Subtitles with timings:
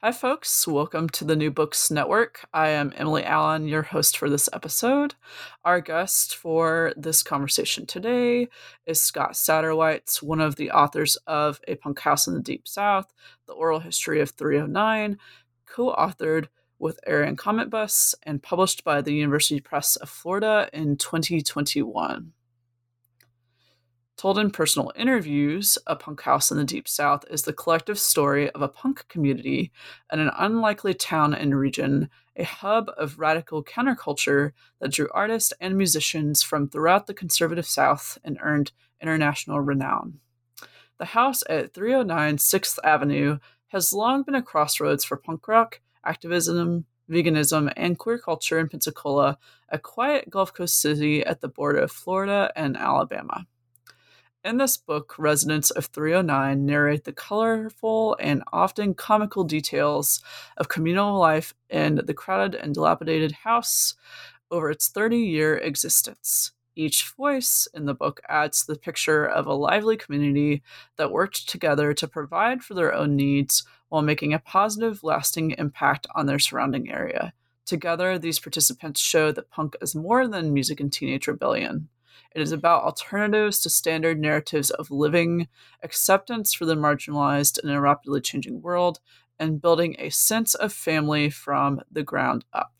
[0.00, 0.64] Hi, folks.
[0.68, 2.46] Welcome to the New Books Network.
[2.54, 5.16] I am Emily Allen, your host for this episode.
[5.64, 8.46] Our guest for this conversation today
[8.86, 13.12] is Scott Satterwhite, one of the authors of A Punk House in the Deep South,
[13.48, 15.18] The Oral History of 309,
[15.66, 16.46] co authored
[16.78, 22.34] with Aaron Cometbus and published by the University Press of Florida in 2021.
[24.18, 28.50] Told in personal interviews, A Punk House in the Deep South is the collective story
[28.50, 29.70] of a punk community
[30.12, 35.78] in an unlikely town and region, a hub of radical counterculture that drew artists and
[35.78, 40.18] musicians from throughout the conservative South and earned international renown.
[40.98, 46.86] The house at 309 6th Avenue has long been a crossroads for punk rock, activism,
[47.08, 51.92] veganism, and queer culture in Pensacola, a quiet Gulf Coast city at the border of
[51.92, 53.46] Florida and Alabama.
[54.48, 60.22] In this book, residents of 309 narrate the colorful and often comical details
[60.56, 63.94] of communal life in the crowded and dilapidated house
[64.50, 66.52] over its 30 year existence.
[66.74, 70.62] Each voice in the book adds the picture of a lively community
[70.96, 76.06] that worked together to provide for their own needs while making a positive, lasting impact
[76.14, 77.34] on their surrounding area.
[77.66, 81.90] Together, these participants show that punk is more than music and teenage rebellion.
[82.34, 85.48] It is about alternatives to standard narratives of living,
[85.82, 89.00] acceptance for the marginalized in a rapidly changing world,
[89.38, 92.72] and building a sense of family from the ground up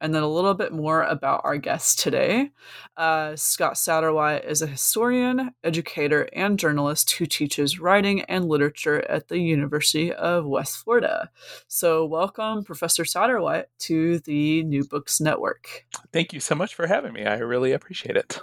[0.00, 2.50] and then a little bit more about our guest today.
[2.96, 9.28] Uh, Scott Satterwhite is a historian, educator, and journalist who teaches writing and literature at
[9.28, 11.30] the University of West Florida.
[11.68, 15.86] So, welcome, Professor Satterwhite, to the New Books Network.
[16.12, 17.24] Thank you so much for having me.
[17.24, 18.40] I really appreciate it.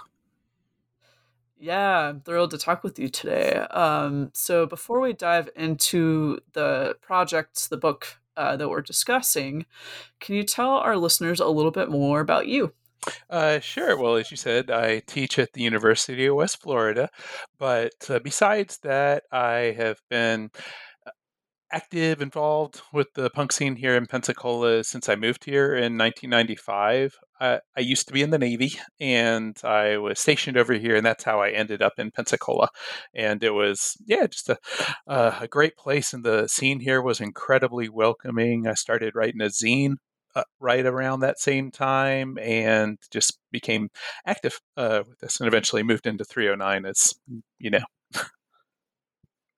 [1.60, 3.54] Yeah, I'm thrilled to talk with you today.
[3.54, 9.66] Um, so, before we dive into the project, the book uh, that we're discussing.
[10.20, 12.72] Can you tell our listeners a little bit more about you?
[13.30, 13.96] Uh, sure.
[13.96, 17.08] Well, as you said, I teach at the University of West Florida,
[17.58, 20.50] but uh, besides that, I have been
[21.72, 27.16] active, involved with the punk scene here in Pensacola since I moved here in 1995.
[27.40, 31.06] I, I, used to be in the Navy and I was stationed over here, and
[31.06, 32.68] that's how I ended up in Pensacola.
[33.14, 34.58] And it was, yeah, just a,
[35.06, 36.12] uh, a great place.
[36.12, 38.66] And the scene here was incredibly welcoming.
[38.66, 39.96] I started writing a zine
[40.34, 43.88] uh, right around that same time and just became
[44.26, 47.14] active uh, with this and eventually moved into 309 as,
[47.58, 47.84] you know,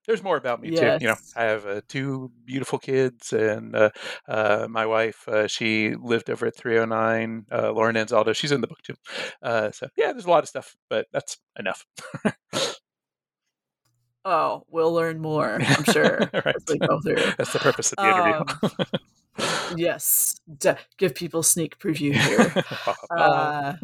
[0.06, 0.98] there's more about me yes.
[0.98, 1.04] too.
[1.04, 3.91] You know, I have uh, two beautiful kids, and uh,
[4.28, 7.47] uh, my wife, uh, she lived over at 309.
[7.52, 8.94] Uh, Lauren Anzaldo, she's in the book too.
[9.42, 11.86] Uh, so yeah, there's a lot of stuff, but that's enough.
[14.24, 15.60] oh, we'll learn more.
[15.60, 16.18] I'm sure.
[16.32, 16.56] right.
[16.66, 18.91] That's the purpose of the interview.
[19.38, 22.64] Um, yes, D- give people sneak preview here.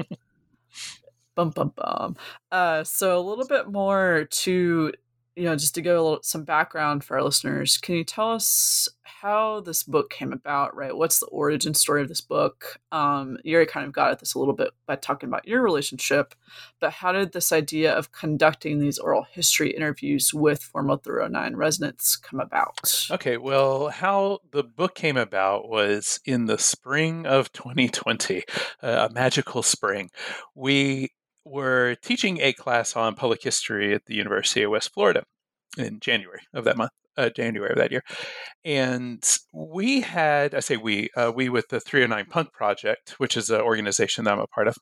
[1.34, 2.16] bum bum bum.
[2.50, 4.92] Uh, so a little bit more to
[5.36, 8.32] you know, just to give a little some background for our listeners, can you tell
[8.32, 10.74] us how this book came about?
[10.74, 12.80] Right, what's the origin story of this book?
[12.90, 15.62] Um, you already kind of got at this a little bit by talking about your
[15.62, 16.34] relationship,
[16.80, 22.16] but how did this idea of conducting these oral history interviews with Formal 309 residents
[22.16, 23.06] come about?
[23.10, 28.42] Okay, well, how the book came about was in the spring of 2020,
[28.82, 30.10] uh, a magical spring.
[30.54, 31.10] We
[31.46, 35.22] were teaching a class on public history at the University of West Florida
[35.78, 38.02] in January of that month, uh, January of that year.
[38.64, 43.48] And we had, I say we, uh, we with the 309 Punk Project, which is
[43.50, 44.76] an organization that I'm a part of,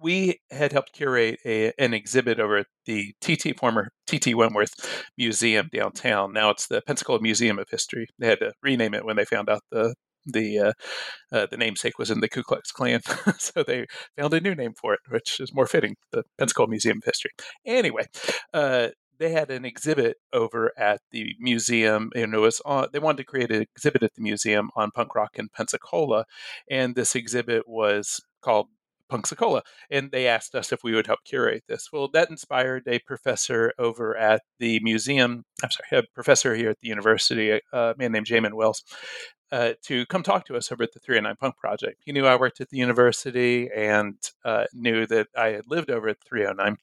[0.00, 4.72] we had helped curate a, an exhibit over at the TT former TT Wentworth
[5.16, 6.32] Museum downtown.
[6.32, 8.06] Now it's the Pensacola Museum of History.
[8.18, 9.94] They had to rename it when they found out the
[10.26, 10.72] the uh,
[11.32, 13.00] uh, the namesake was in the Ku Klux Klan,
[13.38, 13.86] so they
[14.18, 17.30] found a new name for it, which is more fitting, the Pensacola Museum of History.
[17.64, 18.06] Anyway,
[18.52, 18.88] uh,
[19.18, 22.88] they had an exhibit over at the museum, and it was on.
[22.92, 26.24] They wanted to create an exhibit at the museum on punk rock in Pensacola,
[26.70, 28.68] and this exhibit was called
[29.10, 31.88] Punxsutawney, and they asked us if we would help curate this.
[31.92, 35.44] Well, that inspired a professor over at the museum.
[35.62, 38.82] I'm sorry, a professor here at the university, a man named Jamin Wells,
[39.52, 42.02] uh, to come talk to us over at the 309 Punk Project.
[42.04, 46.08] He knew I worked at the university and uh, knew that I had lived over
[46.08, 46.76] at 309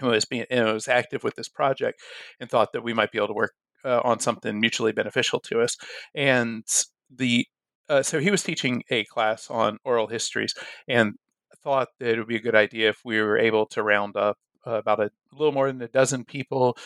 [0.00, 2.00] and was being and was active with this project
[2.40, 3.54] and thought that we might be able to work
[3.84, 5.76] uh, on something mutually beneficial to us.
[6.14, 6.64] And
[7.10, 7.46] the
[7.88, 10.54] uh, so he was teaching a class on oral histories
[10.86, 11.14] and
[11.62, 14.36] thought that it would be a good idea if we were able to round up
[14.66, 16.76] uh, about a, a little more than a dozen people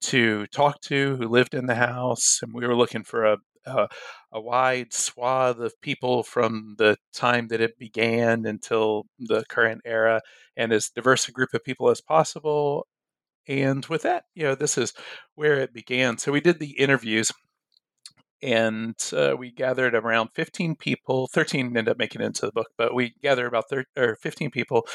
[0.00, 3.88] to talk to who lived in the house, and we were looking for a, a,
[4.32, 10.20] a wide swath of people from the time that it began until the current era,
[10.56, 12.86] and as diverse a group of people as possible.
[13.48, 14.94] And with that, you know, this is
[15.34, 16.18] where it began.
[16.18, 17.32] So we did the interviews
[18.42, 22.68] and uh, we gathered around 15 people 13 ended up making it into the book
[22.76, 24.86] but we gathered about 30, or 15 people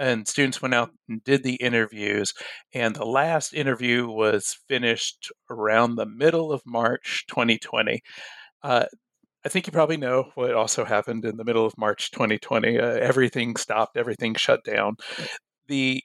[0.00, 2.32] and students went out and did the interviews
[2.74, 8.00] and the last interview was finished around the middle of march 2020
[8.62, 8.84] uh,
[9.44, 12.78] I think you probably know what also happened in the middle of March 2020.
[12.78, 14.96] Uh, everything stopped, everything shut down.
[15.66, 16.02] The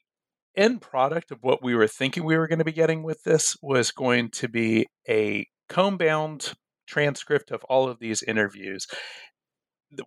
[0.56, 3.58] end product of what we were thinking we were going to be getting with this
[3.62, 6.54] was going to be a comb bound
[6.88, 8.88] transcript of all of these interviews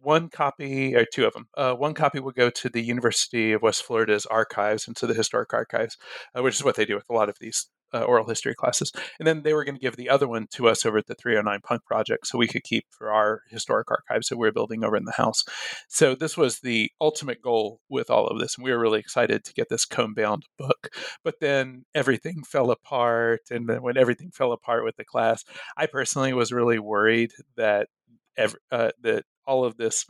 [0.00, 1.48] one copy or two of them.
[1.56, 5.14] Uh, one copy would go to the University of West Florida's archives and to the
[5.14, 5.96] historic archives,
[6.36, 8.92] uh, which is what they do with a lot of these uh, oral history classes.
[9.18, 11.14] And then they were going to give the other one to us over at the
[11.14, 14.84] 309 Punk Project so we could keep for our historic archives that we are building
[14.84, 15.44] over in the house.
[15.88, 18.56] So this was the ultimate goal with all of this.
[18.56, 20.90] And we were really excited to get this comb bound book.
[21.24, 23.42] But then everything fell apart.
[23.50, 25.44] And then when everything fell apart with the class,
[25.76, 27.88] I personally was really worried that
[28.36, 30.04] every, uh, that all of this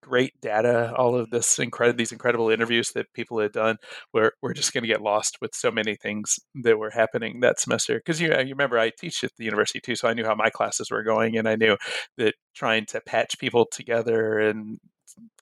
[0.00, 3.76] great data, all of this incredible these incredible interviews that people had done,
[4.14, 7.60] we're we're just going to get lost with so many things that were happening that
[7.60, 7.96] semester.
[7.96, 10.50] Because you you remember I teach at the university too, so I knew how my
[10.50, 11.76] classes were going, and I knew
[12.16, 14.78] that trying to patch people together and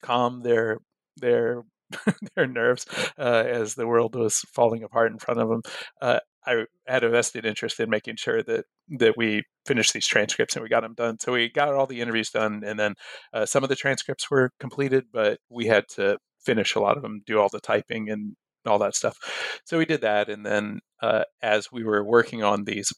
[0.03, 0.79] calm their
[1.17, 1.63] their
[2.37, 2.87] their nerves
[3.19, 5.63] uh, as the world was falling apart in front of them.
[6.03, 8.65] Uh, I had a vested interest in making sure that
[8.99, 11.19] that we finished these transcripts and we got them done.
[11.19, 12.95] So we got all the interviews done, and then
[13.33, 17.03] uh, some of the transcripts were completed, but we had to finish a lot of
[17.03, 19.17] them, do all the typing and all that stuff.
[19.65, 22.93] So we did that, and then uh, as we were working on these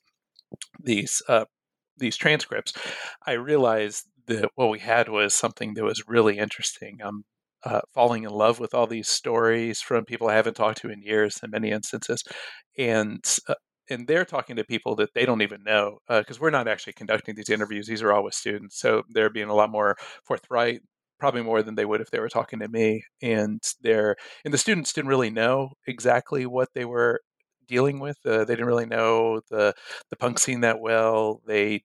[0.83, 1.45] these uh,
[1.97, 2.73] these transcripts,
[3.27, 6.99] I realized that what we had was something that was really interesting.
[7.03, 7.25] I'm
[7.65, 11.03] uh, falling in love with all these stories from people I haven't talked to in
[11.03, 12.23] years in many instances,
[12.79, 13.55] and uh,
[13.91, 16.93] and they're talking to people that they don't even know because uh, we're not actually
[16.95, 20.81] conducting these interviews; these are all with students, so they're being a lot more forthright,
[21.19, 23.03] probably more than they would if they were talking to me.
[23.23, 27.21] And they're and the students didn't really know exactly what they were
[27.67, 28.19] dealing with.
[28.25, 29.75] Uh, they didn't really know the
[30.11, 31.41] the punk scene that well.
[31.47, 31.83] They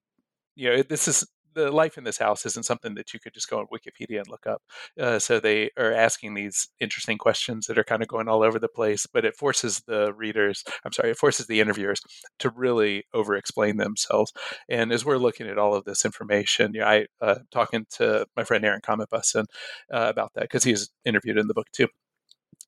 [0.56, 3.50] you know this is the life in this house isn't something that you could just
[3.50, 4.62] go on Wikipedia and look up.
[5.00, 8.60] Uh, so they are asking these interesting questions that are kind of going all over
[8.60, 12.02] the place, but it forces the readers, I'm sorry, it forces the interviewers
[12.40, 14.34] to really over explain themselves.
[14.70, 18.26] And as we're looking at all of this information, you know, I uh, talking to
[18.36, 19.46] my friend Aaron Cometbusson
[19.92, 21.88] uh, about that because he's interviewed in the book too.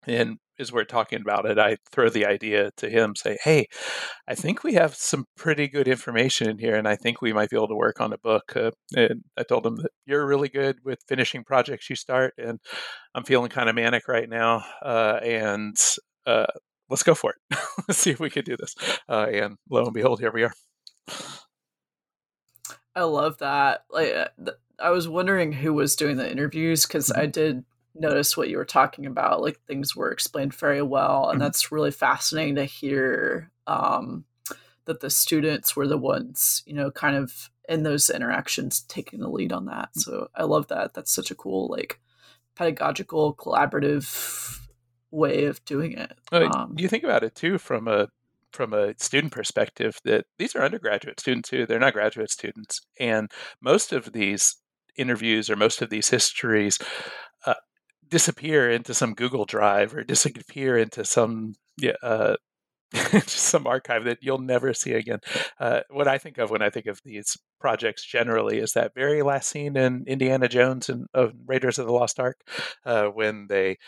[0.08, 3.68] And as we're talking about it, I throw the idea to him, say, "Hey,
[4.28, 7.50] I think we have some pretty good information in here, and I think we might
[7.50, 10.50] be able to work on a book." Uh, and I told him that you're really
[10.50, 12.60] good with finishing projects you start, and
[13.14, 15.78] I'm feeling kind of manic right now, uh, and
[16.26, 16.48] uh,
[16.90, 17.60] let's go for it.
[17.88, 18.76] let's see if we can do this.
[19.10, 20.54] Uh, and lo and behold, here we are.
[22.96, 23.86] I love that.
[23.90, 27.22] Like, uh, I was wondering who was doing the interviews because mm-hmm.
[27.22, 29.42] I did notice what you were talking about.
[29.42, 31.44] Like things were explained very well, and mm-hmm.
[31.44, 33.52] that's really fascinating to hear.
[33.68, 34.26] Um,
[34.86, 39.28] that the students were the ones, you know, kind of in those interactions taking the
[39.28, 39.90] lead on that.
[39.98, 40.02] Mm.
[40.02, 40.94] So I love that.
[40.94, 42.00] That's such a cool, like,
[42.56, 44.60] pedagogical, collaborative
[45.12, 46.18] way of doing it.
[46.32, 48.08] Um, you think about it too from a
[48.52, 51.66] from a student perspective that these are undergraduate students too.
[51.66, 53.30] They're not graduate students, and
[53.62, 54.58] most of these
[54.96, 56.80] interviews or most of these histories
[58.16, 61.54] disappear into some Google Drive or disappear into some
[62.02, 62.38] uh,
[63.26, 65.20] some archive that you'll never see again.
[65.60, 69.22] Uh, what I think of when I think of these projects generally is that very
[69.22, 72.40] last scene in Indiana Jones and of Raiders of the Lost Ark,
[72.86, 73.80] uh, when they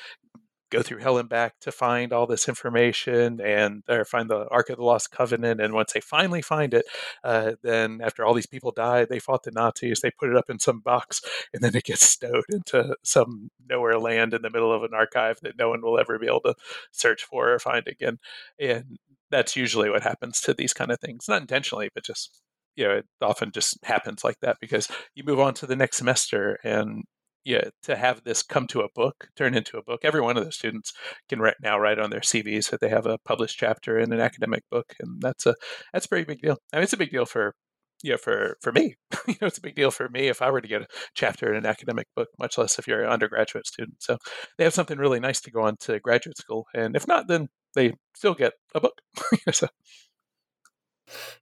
[0.69, 4.69] go through hell and back to find all this information and or find the Ark
[4.69, 5.62] of the Lost Covenant.
[5.62, 6.86] And once they finally find it,
[7.24, 10.01] uh, then after all these people die, they fought the Nazis.
[10.01, 11.21] They put it up in some box,
[11.53, 15.39] and then it gets stowed into some nowhere land in the middle of an archive
[15.41, 16.55] that no one will ever be able to
[16.91, 18.19] search for or find again.
[18.59, 18.97] And
[19.29, 22.41] that's usually what happens to these kind of things, not intentionally, but just
[22.75, 25.97] you know, it often just happens like that because you move on to the next
[25.97, 27.05] semester and
[27.48, 30.01] yeah, to have this come to a book, turn into a book.
[30.04, 30.92] Every one of the students
[31.30, 34.20] can right now write on their CVs that they have a published chapter in an
[34.20, 35.56] academic book, and that's a
[35.94, 36.58] that's a very big deal.
[36.74, 37.56] I mean, it's a big deal for
[38.04, 38.96] you know, for for me,
[39.27, 41.50] you know, it's a big deal for me if I were to get a chapter
[41.50, 44.04] in an academic book, much less if you're an undergraduate student.
[44.04, 44.18] So
[44.58, 47.48] they have something really nice to go on to graduate school, and if not, then
[47.75, 49.00] they still get a book.
[49.54, 49.68] so.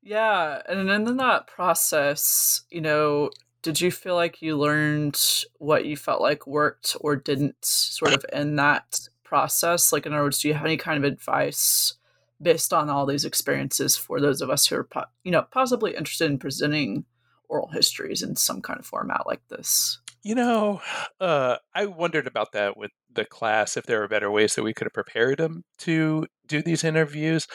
[0.03, 3.31] Yeah, and in that process, you know,
[3.65, 5.19] did you feel like you learned
[5.57, 9.91] what you felt like worked or didn't sort of in that process?
[9.91, 11.95] Like in other words do you have any kind of advice
[12.39, 14.87] based on all these experiences for those of us who are
[15.23, 17.05] you know possibly interested in presenting
[17.49, 19.97] oral histories in some kind of format like this?
[20.21, 20.81] You know
[21.19, 24.75] uh, i wondered about that with the class if there were better ways that we
[24.75, 27.47] could have prepared them to do these interviews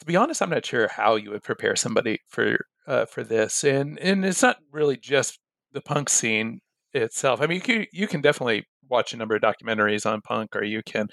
[0.00, 3.64] to be honest, I'm not sure how you would prepare somebody for uh, for this,
[3.64, 5.38] and and it's not really just
[5.72, 6.60] the punk scene
[6.92, 7.40] itself.
[7.40, 10.64] I mean, you can, you can definitely watch a number of documentaries on punk, or
[10.64, 11.08] you can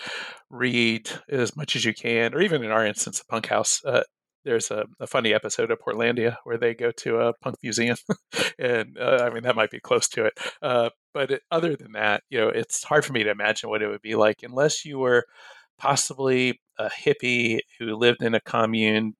[0.49, 3.81] read as much as you can, or even in our instance, the Punk House.
[3.85, 4.03] Uh,
[4.43, 7.97] there's a, a, funny episode of Portlandia where they go to a punk museum,
[8.59, 10.33] and uh, I mean that might be close to it.
[10.61, 13.81] Uh, but it, other than that, you know, it's hard for me to imagine what
[13.81, 15.25] it would be like unless you were
[15.77, 19.13] possibly a hippie who lived in a commune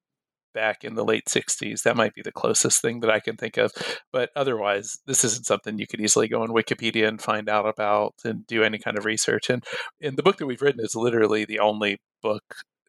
[0.54, 1.84] back in the late 60s.
[1.84, 3.72] That might be the closest thing that I can think of.
[4.12, 8.16] But otherwise, this isn't something you could easily go on Wikipedia and find out about
[8.26, 9.50] and do any kind of research.
[9.50, 9.64] And,
[10.02, 12.42] and the book that we've written is literally the only book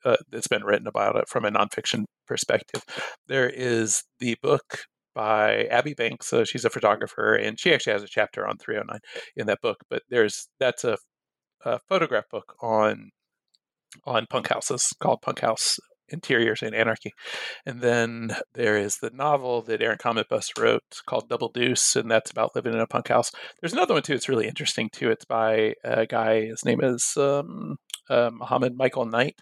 [0.04, 2.82] uh, that's been written about it from a nonfiction perspective.
[3.26, 6.28] There is the book by Abby Banks.
[6.28, 9.00] So she's a photographer, and she actually has a chapter on 309
[9.37, 9.78] in that book.
[9.90, 10.96] But there's that's a,
[11.64, 13.10] a photograph book on
[14.04, 15.78] on punk houses called Punk House
[16.11, 17.12] Interiors and Anarchy.
[17.66, 22.30] And then there is the novel that Aaron Cometbus wrote called Double Deuce, and that's
[22.30, 23.30] about living in a punk house.
[23.61, 24.14] There's another one too.
[24.14, 25.11] It's really interesting too.
[25.11, 26.47] It's by a guy.
[26.47, 27.76] His name is um,
[28.09, 29.35] uh, Muhammad Michael Knight,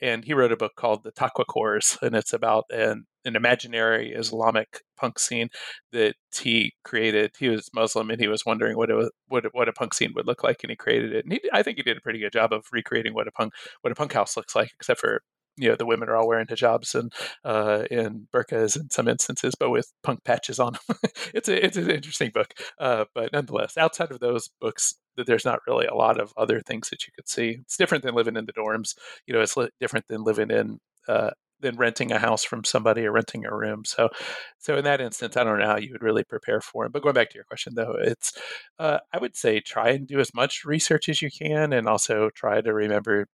[0.00, 4.82] and he wrote a book called The Taqwacores, and it's about an an imaginary Islamic
[4.96, 5.48] punk scene
[5.92, 7.32] that he created.
[7.38, 10.26] He was Muslim and he was wondering what it what what a punk scene would
[10.26, 11.24] look like, and he created it.
[11.24, 13.52] And he, I think he did a pretty good job of recreating what a punk
[13.82, 15.22] what a punk house looks like, except for
[15.56, 17.12] you know the women are all wearing hijabs and
[17.44, 20.96] uh, and burqas in some instances, but with punk patches on them.
[21.34, 25.60] it's a it's an interesting book, uh, but nonetheless, outside of those books, there's not
[25.66, 27.58] really a lot of other things that you could see.
[27.60, 28.94] It's different than living in the dorms.
[29.26, 31.30] You know, it's different than living in uh,
[31.62, 33.84] than renting a house from somebody or renting a room.
[33.84, 34.10] So,
[34.58, 36.92] so in that instance, I don't know how you would really prepare for it.
[36.92, 38.32] But going back to your question, though, it's
[38.78, 42.30] uh, I would say try and do as much research as you can, and also
[42.34, 43.26] try to remember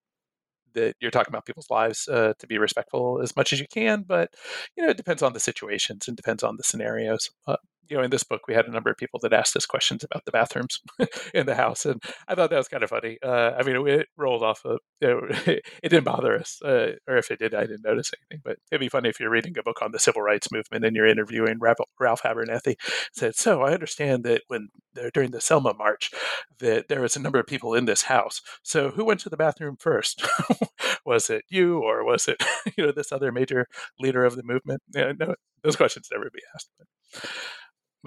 [0.74, 4.04] that you're talking about people's lives uh, to be respectful as much as you can.
[4.06, 4.30] But
[4.76, 7.30] you know, it depends on the situations and depends on the scenarios.
[7.46, 7.56] Uh,
[7.88, 10.04] you know, in this book, we had a number of people that asked us questions
[10.04, 10.80] about the bathrooms
[11.34, 13.18] in the house, and I thought that was kind of funny.
[13.22, 14.64] Uh, I mean, it, it, rolled off.
[14.64, 18.42] Of, know, it, didn't bother us, uh, or if it did, I didn't notice anything.
[18.44, 20.94] But it'd be funny if you're reading a book on the civil rights movement and
[20.94, 22.76] you're interviewing Ralph Abernathy.
[23.12, 24.68] Said, "So I understand that when
[25.14, 26.10] during the Selma March,
[26.58, 28.40] that there was a number of people in this house.
[28.62, 30.26] So who went to the bathroom first?
[31.04, 32.42] was it you, or was it
[32.76, 33.66] you know this other major
[33.98, 34.82] leader of the movement?
[34.94, 37.30] Yeah, no, those questions never be asked." But,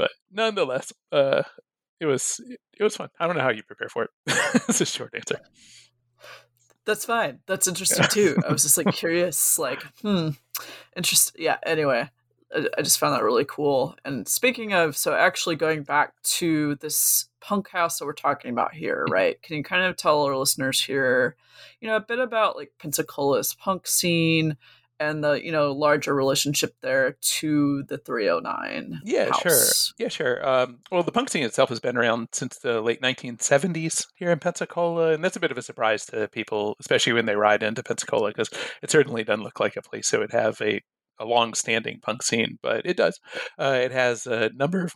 [0.02, 1.44] but nonetheless, uh,
[2.00, 2.42] it was
[2.80, 3.10] it was fun.
[3.20, 4.10] I don't know how you prepare for it.
[4.68, 5.40] It's a short answer.
[6.86, 7.40] That's fine.
[7.46, 8.36] That's interesting too.
[8.48, 10.30] I was just like curious, like, hmm,
[10.96, 11.44] interesting.
[11.44, 11.58] Yeah.
[11.64, 12.10] Anyway,
[12.56, 13.96] I, I just found that really cool.
[14.04, 18.74] And speaking of, so actually going back to this punk house that we're talking about
[18.74, 19.40] here, right?
[19.44, 21.36] Can you kind of tell our listeners here,
[21.80, 24.58] you know, a bit about like Pensacola's punk scene
[25.02, 29.42] and the you know larger relationship there to the 309 yeah house.
[29.42, 33.02] sure yeah sure um, well the punk scene itself has been around since the late
[33.02, 37.26] 1970s here in pensacola and that's a bit of a surprise to people especially when
[37.26, 38.50] they ride into pensacola because
[38.84, 40.82] it certainly doesn't look like a place that would have a
[41.20, 43.20] a long-standing punk scene, but it does.
[43.60, 44.96] Uh, it has a number of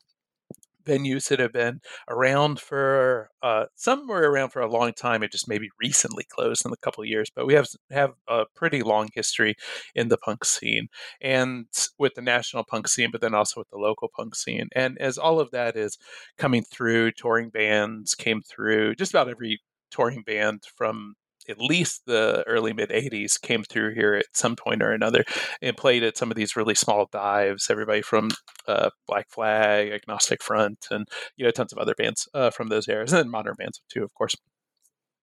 [0.86, 5.24] venues that have been around for uh, some were around for a long time.
[5.24, 8.46] It just maybe recently closed in a couple of years, but we have have a
[8.56, 9.56] pretty long history
[9.94, 10.88] in the punk scene
[11.22, 11.66] and
[12.00, 14.70] with the national punk scene, but then also with the local punk scene.
[14.76, 15.98] And as all of that is
[16.38, 18.96] coming through, touring bands came through.
[18.96, 19.62] Just about every
[19.92, 21.16] touring band from
[21.50, 25.24] at least the early mid 80s came through here at some point or another
[25.62, 28.30] and played at some of these really small dives everybody from
[28.68, 32.88] uh, black flag agnostic front and you know tons of other bands uh, from those
[32.88, 34.36] eras and modern bands too of course.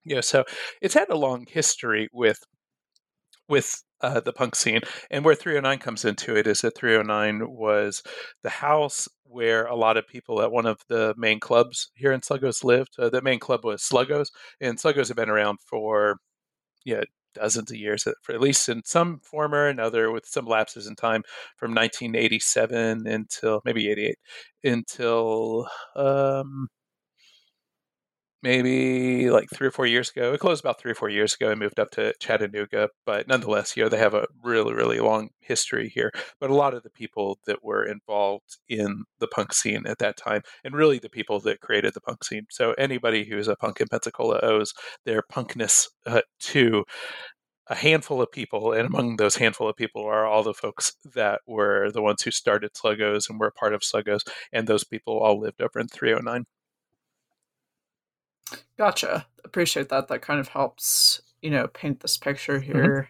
[0.05, 0.43] You know so
[0.81, 2.39] it's had a long history with
[3.47, 4.81] with uh, the punk scene.
[5.09, 8.03] And where 309 comes into it is that 309 was
[8.43, 12.21] the house where a lot of people at one of the main clubs here in
[12.21, 12.95] Sluggos lived.
[12.99, 14.27] Uh, the main club was Sluggos,
[14.61, 16.17] and Sluggos have been around for
[16.85, 17.01] yeah
[17.33, 20.95] dozens of years, for at least in some form or another, with some lapses in
[20.95, 21.23] time
[21.57, 24.15] from 1987 until maybe 88
[24.63, 26.67] until um,
[28.43, 30.33] maybe like three or four years ago.
[30.33, 32.89] It closed about three or four years ago and moved up to Chattanooga.
[33.05, 36.11] But nonetheless, you know, they have a really, really long history here.
[36.39, 40.17] But a lot of the people that were involved in the punk scene at that
[40.17, 42.45] time, and really the people that created the punk scene.
[42.49, 44.73] So anybody who's a punk in Pensacola owes
[45.05, 46.83] their punkness uh, to
[47.67, 51.39] a handful of people, and among those handful of people are all the folks that
[51.47, 54.21] were the ones who started Sluggos and were a part of Sluggos,
[54.51, 56.45] and those people all lived over in 309.
[58.77, 59.25] Gotcha.
[59.45, 60.07] Appreciate that.
[60.07, 62.71] That kind of helps, you know, paint this picture mm-hmm.
[62.71, 63.09] here.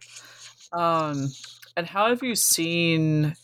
[0.73, 0.79] Mm-hmm.
[0.79, 1.29] Um,
[1.77, 3.35] and how have you seen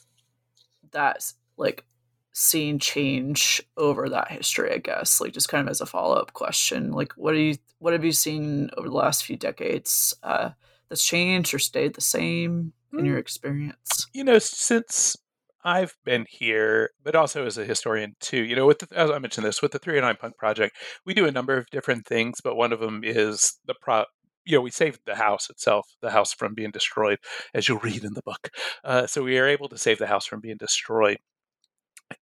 [0.92, 1.86] that, like,
[2.32, 4.74] scene change over that history?
[4.74, 7.56] I guess, like, just kind of as a follow up question, like, what do you,
[7.80, 10.52] what have you seen over the last few decades uh,
[10.90, 13.22] that's changed or stayed the same in your mm.
[13.22, 14.08] experience?
[14.14, 15.16] You know, since
[15.64, 18.44] I've been here, but also as a historian too.
[18.44, 21.26] You know, with the, as I mentioned this with the 309 Punk Project, we do
[21.26, 24.06] a number of different things, but one of them is the pro.
[24.46, 27.20] You know, we saved the house itself, the house from being destroyed,
[27.54, 28.50] as you'll read in the book.
[28.84, 31.18] Uh, so we are able to save the house from being destroyed.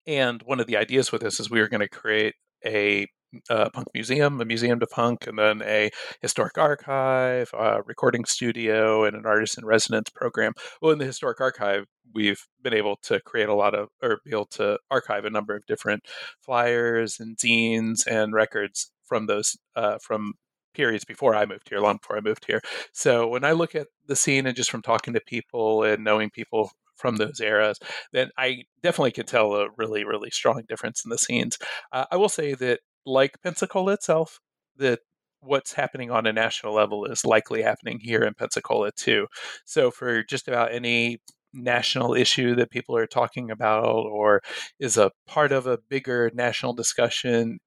[0.06, 3.08] And one of the ideas with this is we were going to create a
[3.50, 5.90] a punk museum, a museum to punk, and then a
[6.22, 10.54] historic archive, a recording studio, and an artist in residence program.
[10.82, 14.32] Well, in the historic archive, we've been able to create a lot of, or be
[14.32, 16.04] able to archive a number of different
[16.42, 20.34] flyers and zines and records from those, uh, from
[20.74, 22.62] periods before I moved here, long before I moved here.
[22.94, 26.30] So when I look at the scene and just from talking to people and knowing
[26.30, 27.80] people from those eras,
[28.12, 31.58] then I definitely can tell a really, really strong difference in the scenes.
[31.92, 34.40] Uh, I will say that like Pensacola itself,
[34.78, 35.00] that
[35.42, 39.28] what's happening on a national level is likely happening here in Pensacola too.
[39.66, 41.20] So for just about any
[41.54, 44.42] national issue that people are talking about or
[44.80, 47.60] is a part of a bigger national discussion,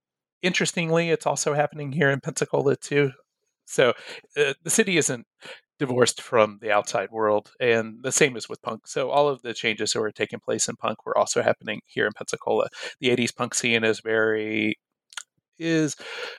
[0.42, 3.12] interestingly, it's also happening here in Pensacola too.
[3.66, 3.90] So
[4.36, 5.26] uh, the city isn't
[5.78, 8.86] divorced from the outside world, and the same is with punk.
[8.86, 12.06] So all of the changes that were taking place in punk were also happening here
[12.06, 12.68] in Pensacola.
[13.00, 14.76] The '80s punk scene is very
[15.60, 15.96] is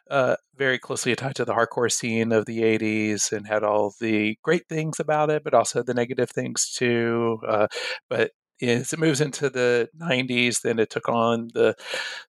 [0.09, 4.37] uh, very closely tied to the hardcore scene of the 80s and had all the
[4.43, 7.39] great things about it, but also the negative things too.
[7.47, 7.67] Uh,
[8.09, 8.31] but
[8.61, 11.75] as it moves into the 90s, then it took on the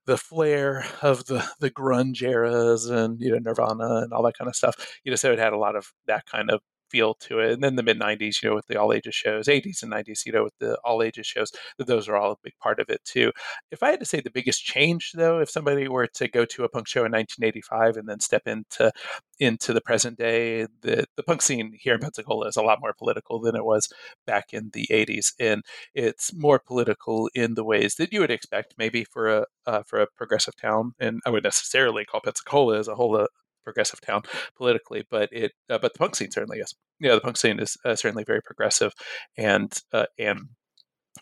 [0.07, 4.49] the flair of the the grunge eras and you know Nirvana and all that kind
[4.49, 4.77] of stuff.
[5.05, 6.61] You know, so it had a lot of that kind of
[6.93, 7.53] feel to it.
[7.53, 10.27] And then the mid 90s, you know, with the all ages shows, 80s and 90s,
[10.27, 13.01] you know, with the all ages shows, those are all a big part of it
[13.05, 13.33] too.
[13.71, 16.65] If I had to say the biggest change, though, if somebody were to go to
[16.65, 18.93] a punk show in 1985 and then step into
[19.41, 22.95] into the present day, the, the punk scene here in Pensacola is a lot more
[22.97, 23.89] political than it was
[24.27, 25.33] back in the 80s.
[25.41, 25.63] And
[25.95, 30.01] it's more political in the ways that you would expect, maybe for a uh, for
[30.01, 30.93] a progressive town.
[31.01, 33.27] And I would necessarily call Pensacola as a whole a,
[33.63, 34.23] progressive town
[34.57, 36.75] politically, but it uh, but the punk scene certainly is.
[37.01, 38.93] Yeah, the punk scene is uh, certainly very progressive,
[39.37, 40.41] and uh, and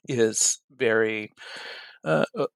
[0.09, 1.33] is very.
[2.05, 2.46] Uh, uh,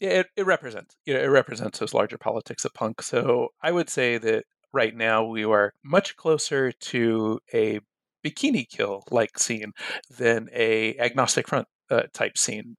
[0.00, 3.02] it, it represents you know it represents those larger politics of punk.
[3.02, 7.80] So I would say that right now we are much closer to a
[8.24, 9.72] bikini kill like scene
[10.18, 12.76] than a agnostic front uh, type scene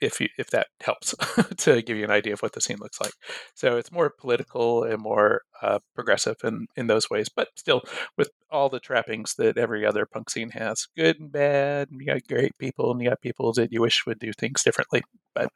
[0.00, 1.14] if you, if that helps
[1.58, 3.12] to give you an idea of what the scene looks like.
[3.54, 7.82] So it's more political and more uh, progressive in in those ways, but still
[8.16, 11.90] with all the trappings that every other punk scene has, good and bad.
[11.90, 14.62] And you got great people, and you got people that you wish would do things
[14.62, 15.02] differently.
[15.34, 15.50] But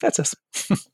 [0.00, 0.34] that's us.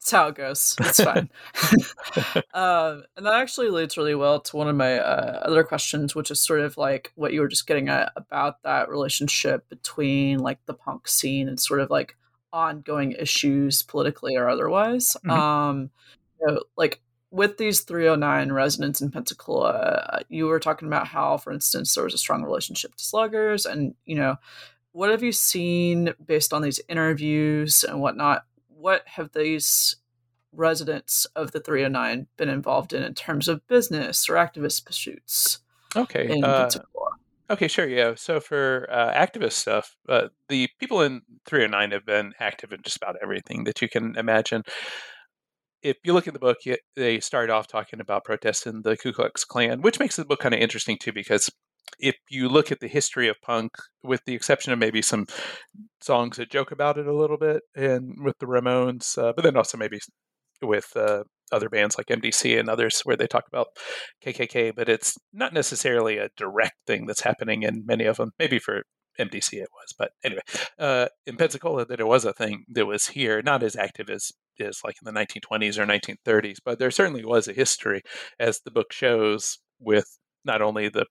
[0.00, 0.76] That's how it goes.
[0.80, 1.28] It's fine.
[2.54, 6.30] um, and that actually leads really well to one of my uh, other questions, which
[6.30, 10.58] is sort of like what you were just getting at about that relationship between like
[10.64, 12.16] the punk scene and sort of like
[12.50, 15.16] ongoing issues politically or otherwise.
[15.26, 15.30] Mm-hmm.
[15.30, 15.90] Um,
[16.40, 21.36] you know, like with these 309 residents in Pensacola, uh, you were talking about how,
[21.36, 24.36] for instance, there was a strong relationship to Sluggos, and you know,
[24.92, 28.44] what have you seen based on these interviews and whatnot?
[28.80, 29.96] What have these
[30.52, 35.60] residents of the 309 been involved in in terms of business or activist pursuits?
[35.94, 36.40] Okay.
[36.42, 36.70] Uh,
[37.50, 37.86] okay, sure.
[37.86, 38.14] Yeah.
[38.16, 42.96] So for uh, activist stuff, uh, the people in 309 have been active in just
[42.96, 44.62] about everything that you can imagine.
[45.82, 46.58] If you look at the book,
[46.94, 50.40] they start off talking about protests in the Ku Klux Klan, which makes the book
[50.40, 51.50] kind of interesting too, because
[51.98, 55.26] if you look at the history of punk, with the exception of maybe some
[56.00, 59.56] songs that joke about it a little bit, and with the Ramones, uh, but then
[59.56, 59.98] also maybe
[60.62, 63.68] with uh, other bands like MDC and others where they talk about
[64.24, 68.32] KKK, but it's not necessarily a direct thing that's happening in many of them.
[68.38, 68.82] Maybe for
[69.18, 70.42] MDC it was, but anyway,
[70.78, 74.32] uh, in Pensacola, that it was a thing that was here, not as active as
[74.58, 78.02] is like in the 1920s or 1930s, but there certainly was a history,
[78.38, 81.06] as the book shows, with not only the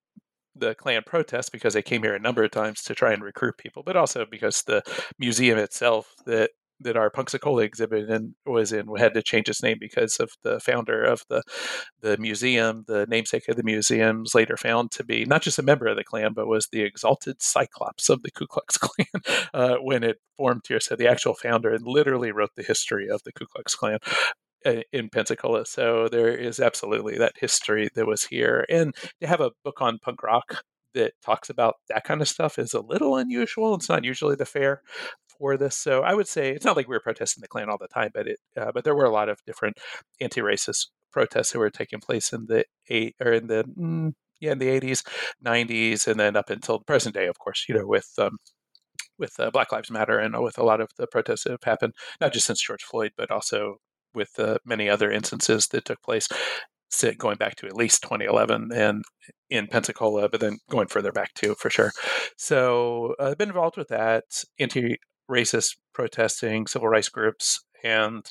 [0.60, 3.58] the Klan protests because they came here a number of times to try and recruit
[3.58, 4.82] people, but also because the
[5.18, 9.78] museum itself that that our Punxsutawney exhibit in was in had to change its name
[9.80, 11.44] because of the founder of the
[12.02, 15.64] the museum, the namesake of the museum, was later found to be not just a
[15.64, 19.08] member of the Klan, but was the exalted Cyclops of the Ku Klux Klan
[19.54, 20.80] uh, when it formed here.
[20.80, 24.00] So the actual founder and literally wrote the history of the Ku Klux Klan
[24.66, 25.66] in Pensacola.
[25.66, 28.66] So there is absolutely that history that was here.
[28.70, 32.60] And to have a book on punk rock that talks about that kind of stuff
[32.60, 33.76] is a little unusual.
[33.76, 34.82] It's not usually the fare
[35.38, 35.78] for this.
[35.78, 38.12] So I would say it's not like we were protesting the Klan all the time,
[38.14, 39.78] but it uh, but there were a lot of different
[40.20, 44.60] anti-racist protests that were taking place in the eight or in the mm, yeah in
[44.60, 45.04] the 80s,
[45.46, 47.66] 90s, and then up until the present day, of course.
[47.70, 48.38] You know, with um,
[49.18, 51.94] with uh, Black Lives Matter and with a lot of the protests that have happened,
[52.22, 53.78] not just since George Floyd, but also
[54.14, 56.28] with uh, many other instances that took place
[57.18, 59.04] going back to at least 2011 and
[59.50, 61.92] in Pensacola, but then going further back too, for sure.
[62.38, 64.24] So I've been involved with that,
[64.60, 68.26] anti-racist protesting, civil rights groups, and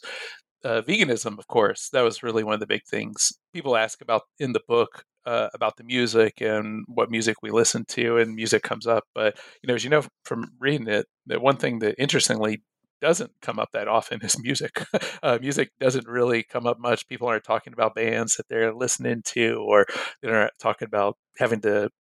[0.65, 1.89] uh, veganism, of course.
[1.93, 5.49] That was really one of the big things people ask about in the book uh,
[5.55, 9.05] about the music and what music we listen to, and music comes up.
[9.15, 12.63] But you know, as you know from reading it, that one thing that interestingly
[13.01, 14.83] doesn't come up that often is music.
[15.23, 17.07] uh, music doesn't really come up much.
[17.09, 19.87] People aren't talking about bands that they're listening to, or
[20.23, 21.91] they're talking about having to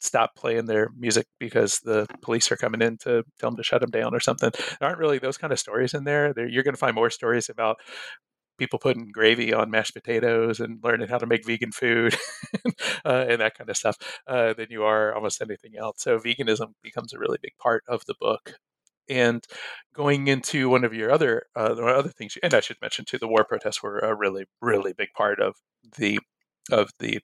[0.00, 3.80] stop playing their music because the police are coming in to tell them to shut
[3.80, 4.50] them down or something.
[4.78, 6.34] There aren't really those kind of stories in there.
[6.36, 7.76] You're going to find more stories about
[8.58, 12.14] people putting gravy on mashed potatoes and learning how to make vegan food
[13.04, 13.96] uh, and that kind of stuff
[14.28, 15.96] uh, than you are almost anything else.
[15.98, 18.54] So veganism becomes a really big part of the book
[19.08, 19.44] and
[19.94, 23.28] going into one of your other uh, other things, and I should mention too, the
[23.28, 25.54] war protests were a really really big part of
[25.98, 26.18] the
[26.70, 27.20] of the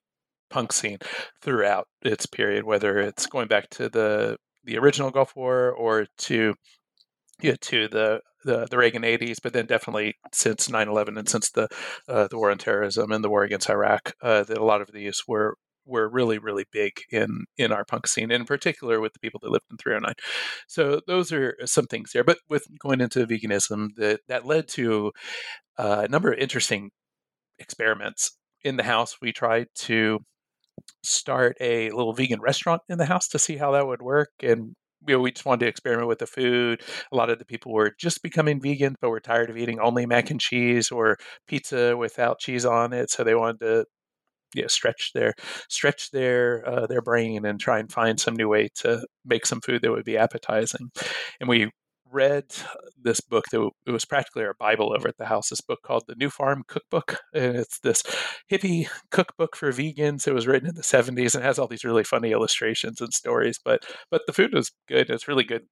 [0.50, 0.98] punk scene
[1.42, 6.54] throughout its period, whether it's going back to the the original Gulf War or to
[7.42, 11.68] yeah, to the, the, the Reagan 80s, but then definitely since 9/11 and since the
[12.08, 14.92] uh, the war on terrorism and the war against Iraq, uh, that a lot of
[14.92, 15.56] these were
[15.90, 19.50] were really really big in in our punk scene, in particular with the people that
[19.50, 20.14] lived in 309.
[20.68, 22.24] So those are some things there.
[22.24, 25.12] But with going into veganism, that that led to
[25.78, 26.90] uh, a number of interesting
[27.58, 29.16] experiments in the house.
[29.20, 30.20] We tried to
[31.04, 34.74] start a little vegan restaurant in the house to see how that would work and
[35.06, 36.82] you know, we just wanted to experiment with the food.
[37.12, 40.06] A lot of the people were just becoming vegan, but were tired of eating only
[40.06, 43.10] mac and cheese or pizza without cheese on it.
[43.10, 43.84] So they wanted to
[44.54, 45.34] you know, stretch their
[45.68, 49.60] stretch their uh, their brain and try and find some new way to make some
[49.60, 50.90] food that would be appetizing.
[51.40, 51.70] And we
[52.12, 52.44] read
[53.00, 55.48] this book that it was practically our Bible over at the house.
[55.48, 58.02] This book called the New Farm Cookbook, and it's this
[58.50, 60.26] hippie cookbook for vegans.
[60.26, 63.58] It was written in the '70s and has all these really funny illustrations and stories.
[63.64, 65.10] But but the food was good.
[65.10, 65.62] It's really good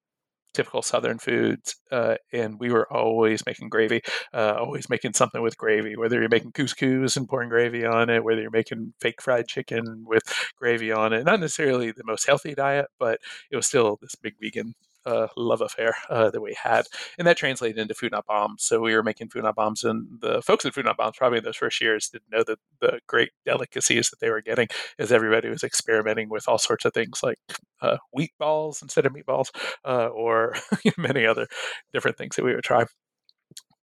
[0.54, 4.02] typical Southern foods, uh, and we were always making gravy,
[4.34, 5.96] uh, always making something with gravy.
[5.96, 10.04] Whether you're making couscous and pouring gravy on it, whether you're making fake fried chicken
[10.06, 10.22] with
[10.56, 14.34] gravy on it, not necessarily the most healthy diet, but it was still this big
[14.40, 14.74] vegan
[15.08, 16.86] uh, love affair uh, that we had,
[17.18, 18.62] and that translated into food not bombs.
[18.64, 21.38] So we were making food not bombs, and the folks at food not bombs probably
[21.38, 24.68] in those first years didn't know the the great delicacies that they were getting,
[24.98, 27.38] as everybody was experimenting with all sorts of things like
[27.80, 29.50] uh, wheat balls instead of meatballs,
[29.84, 30.54] uh, or
[30.98, 31.46] many other
[31.92, 32.84] different things that we would try.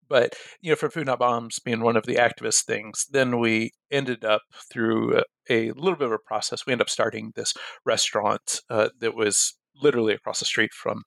[0.08, 3.72] But you know, for food not bombs being one of the activist things, then we
[3.90, 6.66] ended up through a, a little bit of a process.
[6.66, 11.04] We ended up starting this restaurant uh, that was literally across the street from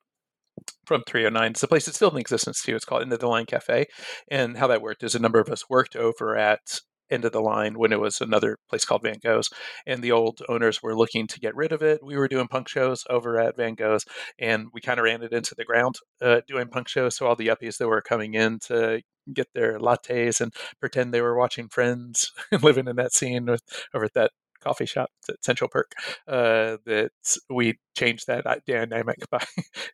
[0.85, 1.51] from 309.
[1.51, 2.75] It's a place that's still in existence too.
[2.75, 3.85] It's called End of the Line Cafe.
[4.29, 7.41] And how that worked is a number of us worked over at End of the
[7.41, 9.49] Line when it was another place called Van Gogh's.
[9.85, 12.01] And the old owners were looking to get rid of it.
[12.03, 14.05] We were doing punk shows over at Van Gogh's
[14.39, 17.15] and we kind of ran it into the ground uh, doing punk shows.
[17.15, 19.01] So all the yuppies that were coming in to
[19.33, 23.63] get their lattes and pretend they were watching Friends and living in that scene with
[23.93, 24.31] over at that
[24.67, 25.91] coffee shop at Central Perk
[26.27, 27.11] uh, that
[27.49, 29.43] we changed that dynamic by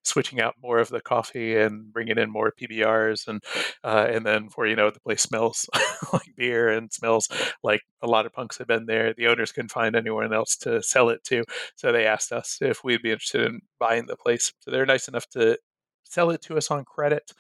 [0.03, 3.43] switching out more of the coffee and bringing in more PBRs and
[3.83, 5.69] uh, and then for you know the place smells
[6.13, 7.29] like beer and smells
[7.63, 9.13] like a lot of punks had been there.
[9.13, 11.43] The owners couldn't find anyone else to sell it to,
[11.75, 14.51] so they asked us if we'd be interested in buying the place.
[14.62, 15.57] So they're nice enough to
[16.03, 17.31] sell it to us on credit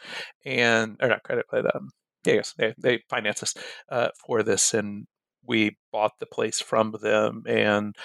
[0.45, 1.89] and or not credit but um
[2.25, 3.53] yes they, they finance us
[3.91, 5.05] uh, for this and
[5.45, 7.95] we bought the place from them and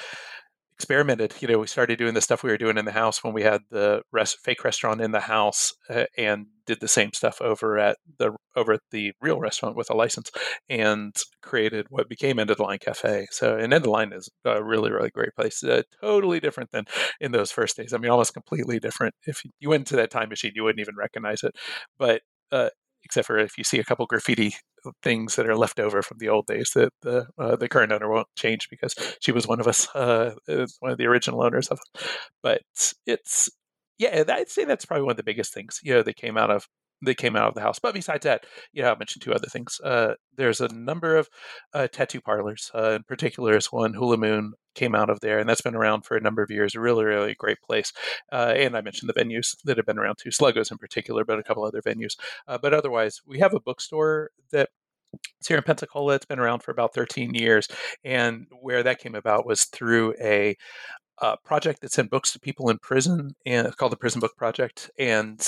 [0.78, 1.34] experimented.
[1.40, 3.42] You know, we started doing the stuff we were doing in the house when we
[3.42, 7.78] had the rest, fake restaurant in the house, uh, and did the same stuff over
[7.78, 10.30] at the over at the real restaurant with a license,
[10.68, 13.26] and created what became End of the Line Cafe.
[13.32, 15.64] So, and End of the Line is a really really great place.
[15.64, 16.84] Uh, totally different than
[17.20, 17.92] in those first days.
[17.92, 19.14] I mean, almost completely different.
[19.26, 21.56] If you went into that time machine, you wouldn't even recognize it.
[21.98, 22.22] But
[22.52, 22.70] uh,
[23.04, 24.54] except for if you see a couple graffiti
[25.02, 28.10] things that are left over from the old days that the uh, the current owner
[28.10, 30.34] won't change because she was one of us, uh,
[30.80, 32.02] one of the original owners of it.
[32.42, 32.62] But
[33.06, 33.50] it's
[33.98, 36.50] yeah, I'd say that's probably one of the biggest things you know that came out
[36.50, 36.66] of
[37.04, 37.78] they came out of the house.
[37.78, 39.80] But besides that, you know, I mentioned two other things.
[39.82, 41.28] Uh, there's a number of
[41.72, 42.70] uh, tattoo parlors.
[42.74, 46.02] Uh, in particular, is one Hula Moon came out of there, and that's been around
[46.02, 46.74] for a number of years.
[46.74, 47.92] Really, really great place.
[48.32, 51.38] Uh, and I mentioned the venues that have been around too, Sluggos in particular, but
[51.38, 52.16] a couple other venues.
[52.46, 54.70] Uh, but otherwise, we have a bookstore that
[55.38, 56.14] it's here in Pensacola.
[56.14, 57.66] It's been around for about 13 years,
[58.04, 60.56] and where that came about was through a
[61.20, 64.90] uh, project that sent books to people in prison, and called the Prison Book Project.
[64.98, 65.40] And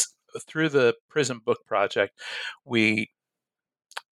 [0.46, 2.18] through the Prison Book Project,
[2.64, 3.10] we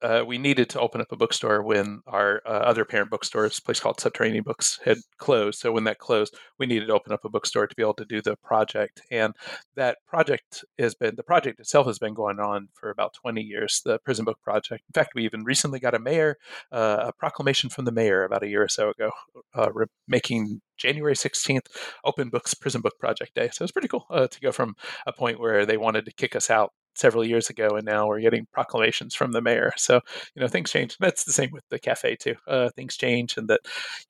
[0.03, 3.51] uh, we needed to open up a bookstore when our uh, other parent bookstore, a
[3.51, 5.59] place called Subterranean Books, had closed.
[5.59, 8.05] So when that closed, we needed to open up a bookstore to be able to
[8.05, 9.03] do the project.
[9.11, 9.35] And
[9.77, 13.83] that project has been the project itself has been going on for about 20 years.
[13.85, 14.85] The Prison Book Project.
[14.89, 16.37] In fact, we even recently got a mayor,
[16.71, 19.11] uh, a proclamation from the mayor about a year or so ago,
[19.57, 21.67] uh, re- making January 16th
[22.05, 23.51] Open Books Prison Book Project Day.
[23.53, 26.37] So it's pretty cool uh, to go from a point where they wanted to kick
[26.37, 29.73] us out several years ago, and now we're getting proclamations from the mayor.
[29.77, 30.01] So
[30.35, 30.97] you know things change.
[31.01, 32.35] That's the same with the cafe too.
[32.47, 33.61] Uh, things change, and that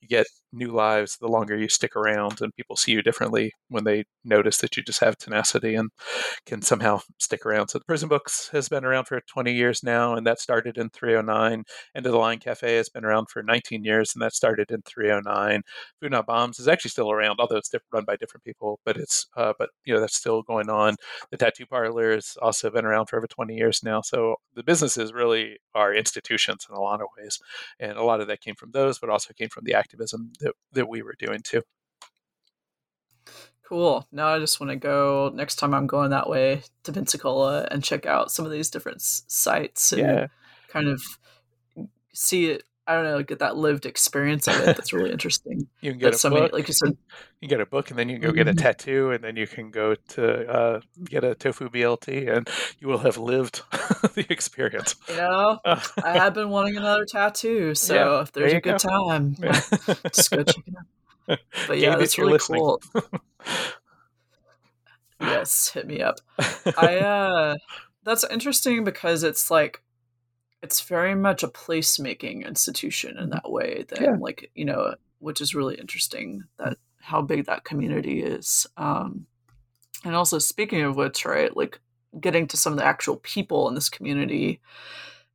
[0.00, 3.84] you get new lives the longer you stick around, and people see you differently when
[3.84, 5.90] they notice that you just have tenacity and
[6.46, 7.68] can somehow stick around.
[7.68, 10.90] So the Prison Books has been around for 20 years now, and that started in
[10.90, 11.64] 309.
[11.94, 14.82] End of the Line Cafe has been around for 19 years, and that started in
[14.82, 15.62] 309.
[16.00, 19.26] Food Not Bombs is actually still around, although it's run by different people, but it's
[19.36, 20.96] uh, but you know that's still going on.
[21.30, 24.00] The tattoo parlor has also been around for over 20 years now.
[24.00, 27.38] So the businesses really are institutions in a lot of ways.
[27.78, 30.54] And a lot of that came from those, but also came from the activism that,
[30.72, 31.62] that we were doing too.
[33.68, 34.06] Cool.
[34.10, 37.84] Now I just want to go next time I'm going that way to Pensacola and
[37.84, 40.26] check out some of these different sites and yeah.
[40.68, 41.02] kind of
[42.14, 44.64] see it I don't know, get that lived experience of it.
[44.64, 45.68] That's really interesting.
[45.82, 46.96] you can get a somebody, book, like you said.
[47.42, 48.60] You get a book, and then you can go get a mm-hmm.
[48.60, 52.48] tattoo, and then you can go to uh, get a tofu BLT, and
[52.80, 53.60] you will have lived
[54.14, 54.96] the experience.
[55.06, 58.80] You know, I have been wanting another tattoo, so yeah, if there's there a good
[58.82, 58.88] go.
[58.88, 59.60] time, yeah.
[60.10, 61.38] just go check it out.
[61.66, 62.60] But yeah, that's really listening.
[62.62, 62.80] cool.
[65.20, 66.20] yes, hit me up.
[66.78, 67.56] I uh,
[68.02, 69.82] that's interesting because it's like
[70.62, 73.30] it's very much a placemaking institution in mm-hmm.
[73.30, 74.16] that way that yeah.
[74.18, 79.26] like you know which is really interesting that how big that community is um
[80.04, 81.80] and also speaking of which right like
[82.20, 84.60] getting to some of the actual people in this community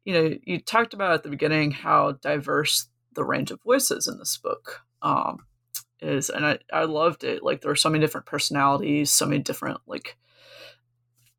[0.05, 4.17] you know you talked about at the beginning how diverse the range of voices in
[4.17, 5.45] this book um
[6.01, 9.41] is and i i loved it like there are so many different personalities so many
[9.41, 10.17] different like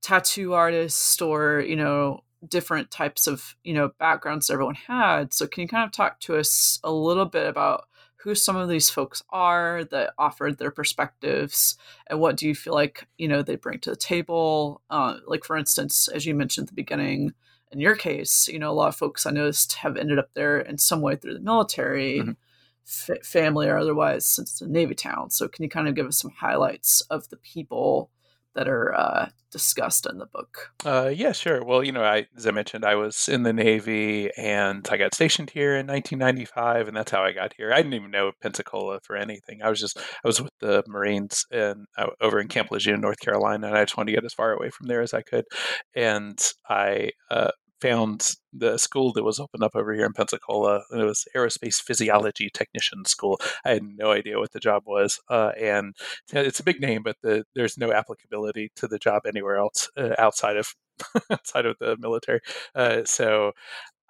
[0.01, 5.33] tattoo artists or you know different types of you know backgrounds everyone had.
[5.33, 8.69] So can you kind of talk to us a little bit about who some of
[8.69, 11.77] these folks are that offered their perspectives?
[12.09, 14.83] And what do you feel like you know they bring to the table?
[14.91, 17.33] Uh, like for instance as you mentioned at the beginning
[17.73, 20.61] in your case you know a lot of folks i noticed have ended up there
[20.61, 23.13] in some way through the military mm-hmm.
[23.13, 25.31] f- family or otherwise since the navy town.
[25.31, 28.11] So can you kind of give us some highlights of the people
[28.55, 30.73] that are uh, discussed in the book?
[30.85, 31.65] Uh, yeah, sure.
[31.65, 35.15] Well, you know, I, as I mentioned, I was in the Navy and I got
[35.15, 37.73] stationed here in 1995, and that's how I got here.
[37.73, 39.63] I didn't even know Pensacola for anything.
[39.63, 43.21] I was just I was with the Marines and uh, over in Camp Lejeune, North
[43.21, 45.45] Carolina, and I just wanted to get as far away from there as I could.
[45.95, 46.39] And
[46.69, 47.53] I uh,
[47.85, 50.83] found the school that was opened up over here in Pensacola.
[50.91, 53.39] And it was Aerospace Physiology Technician School.
[53.65, 55.95] I had no idea what the job was, uh, and
[56.33, 60.15] it's a big name, but the, there's no applicability to the job anywhere else uh,
[60.19, 60.75] outside of
[61.31, 62.41] outside of the military.
[62.75, 63.53] Uh, so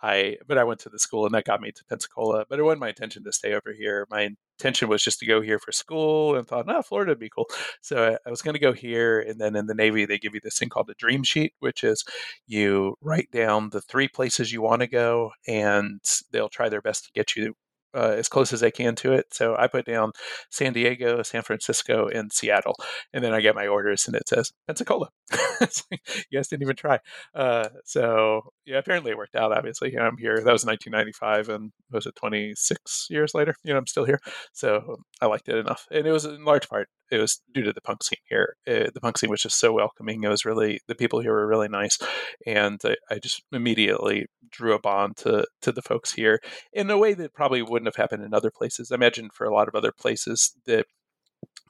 [0.05, 2.45] I but I went to the school and that got me to Pensacola.
[2.49, 4.07] But it wasn't my intention to stay over here.
[4.11, 7.31] My intention was just to go here for school and thought, no, Florida would be
[7.31, 7.49] cool.
[7.81, 9.21] So I, was going to go here.
[9.21, 11.83] And then in the Navy, they give you this thing called a dream sheet, which
[11.83, 12.05] is
[12.47, 16.01] you write down the three places you want to go and
[16.33, 17.55] they'll try their best to get you
[17.95, 19.27] uh, as close as I can to it.
[19.33, 20.13] So I put down
[20.51, 22.77] San Diego, San Francisco, and Seattle,
[23.13, 25.09] and then I get my orders, and it says Pensacola.
[25.61, 25.99] you
[26.33, 26.99] guys didn't even try.
[27.35, 29.57] Uh, so yeah, apparently it worked out.
[29.57, 30.37] Obviously, you know, I'm here.
[30.37, 33.55] That was 1995, and was it 26 years later?
[33.65, 34.21] You know, I'm still here.
[34.53, 37.73] So I liked it enough, and it was in large part it was due to
[37.73, 38.57] the punk scene here.
[38.67, 40.23] Uh, the punk scene was just so welcoming.
[40.23, 41.99] It was really the people here were really nice,
[42.47, 46.41] and I, I, just immediately drew a bond to to the folks here
[46.73, 48.91] in a way that probably wouldn't have happened in other places.
[48.91, 50.87] I imagine for a lot of other places that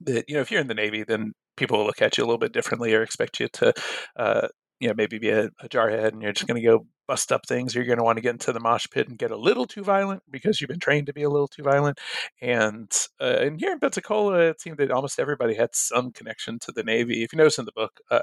[0.02, 2.26] that you know if you're in the Navy, then people will look at you a
[2.26, 3.72] little bit differently or expect you to
[4.16, 4.48] uh,
[4.80, 7.46] you know maybe be a, a jarhead and you're just going to go bust up
[7.46, 9.66] things you're going to want to get into the mosh pit and get a little
[9.66, 11.98] too violent because you've been trained to be a little too violent.
[12.40, 16.72] And uh, and here in pensacola it seemed that almost everybody had some connection to
[16.72, 17.22] the navy.
[17.22, 18.20] If you notice in the book uh,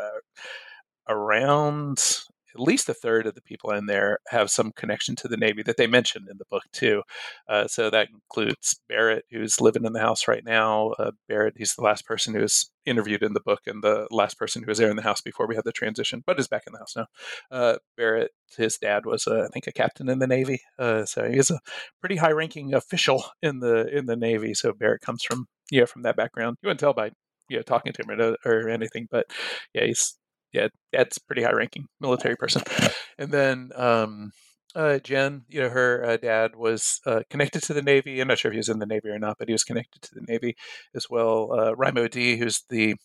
[1.07, 2.23] around
[2.55, 5.63] at least a third of the people in there have some connection to the Navy
[5.63, 7.03] that they mentioned in the book too.
[7.47, 10.91] Uh, so that includes Barrett, who's living in the house right now.
[10.99, 14.37] Uh, Barrett, he's the last person who was interviewed in the book and the last
[14.37, 16.63] person who was there in the house before we had the transition, but is back
[16.67, 17.05] in the house now.
[17.51, 21.29] Uh, Barrett, his dad was, uh, I think, a captain in the Navy, uh, so
[21.29, 21.59] he's a
[21.99, 24.53] pretty high-ranking official in the in the Navy.
[24.53, 26.57] So Barrett comes from yeah from that background.
[26.61, 27.11] You wouldn't tell by
[27.49, 29.27] you know talking to him or, or anything, but
[29.73, 30.17] yeah, he's
[30.53, 32.61] yeah, that's pretty high ranking military person.
[33.17, 34.31] And then um,
[34.75, 38.19] uh, Jen, you know, her uh, dad was uh, connected to the Navy.
[38.19, 40.01] I'm not sure if he was in the Navy or not, but he was connected
[40.01, 40.55] to the Navy
[40.95, 41.51] as well.
[41.51, 42.95] Uh, Rymodee, who's the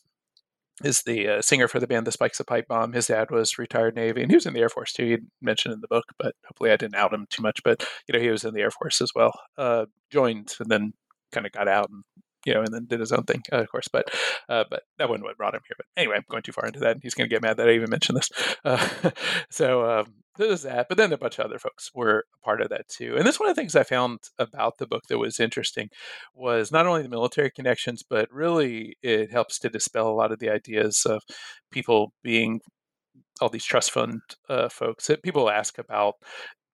[0.84, 2.92] is the uh, singer for the band This Bike Is a Pipe Bomb.
[2.92, 5.06] His dad was retired Navy, and he was in the Air Force too.
[5.06, 7.62] He mentioned in the book, but hopefully I didn't out him too much.
[7.64, 9.32] But you know, he was in the Air Force as well.
[9.56, 10.92] Uh, joined and then
[11.32, 12.04] kind of got out and
[12.46, 13.88] you know, and then did his own thing, uh, of course.
[13.88, 14.08] But
[14.48, 15.76] uh, but that wasn't what brought him here.
[15.76, 16.98] But anyway, I'm going too far into that.
[17.02, 18.30] He's going to get mad that I even mentioned this.
[18.64, 18.88] Uh,
[19.50, 20.86] so um, there's that.
[20.88, 23.16] But then a bunch of other folks were part of that too.
[23.16, 25.88] And this one of the things I found about the book that was interesting
[26.34, 30.38] was not only the military connections, but really it helps to dispel a lot of
[30.38, 31.22] the ideas of
[31.70, 32.60] people being
[33.40, 36.14] all these trust fund uh, folks that people ask about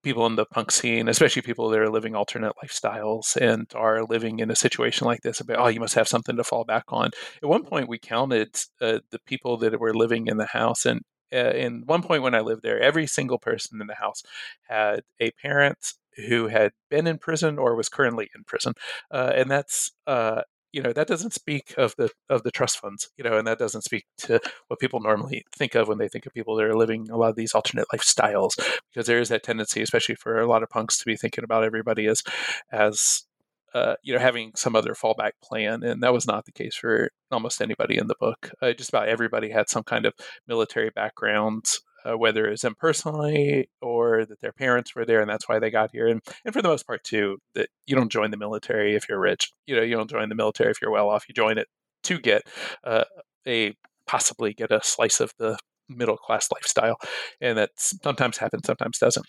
[0.02, 4.40] people in the punk scene, especially people that are living alternate lifestyles and are living
[4.40, 7.10] in a situation like this, about, oh, you must have something to fall back on.
[7.42, 11.02] At one point, we counted uh, the people that were living in the house, and
[11.32, 14.22] uh, in one point when I lived there, every single person in the house
[14.68, 15.78] had a parent
[16.28, 18.74] who had been in prison or was currently in prison,
[19.10, 23.10] uh, and that's uh, you know that doesn't speak of the of the trust funds
[23.16, 26.26] you know and that doesn't speak to what people normally think of when they think
[26.26, 28.52] of people that are living a lot of these alternate lifestyles
[28.90, 31.64] because there is that tendency especially for a lot of punks to be thinking about
[31.64, 32.22] everybody as
[32.70, 33.24] as
[33.74, 37.10] uh, you know having some other fallback plan and that was not the case for
[37.30, 38.50] almost anybody in the book.
[38.60, 40.12] Uh, just about everybody had some kind of
[40.46, 41.64] military background
[42.04, 45.70] uh, whether it's them personally or that their parents were there and that's why they
[45.70, 46.08] got here.
[46.08, 49.20] And, and for the most part, too, that you don't join the military if you're
[49.20, 49.50] rich.
[49.66, 51.24] You know, you don't join the military if you're well off.
[51.28, 51.68] You join it
[52.04, 52.42] to get
[52.84, 53.04] uh,
[53.46, 53.74] a
[54.06, 56.96] possibly get a slice of the middle class lifestyle,
[57.40, 59.26] and that sometimes happens, sometimes doesn't.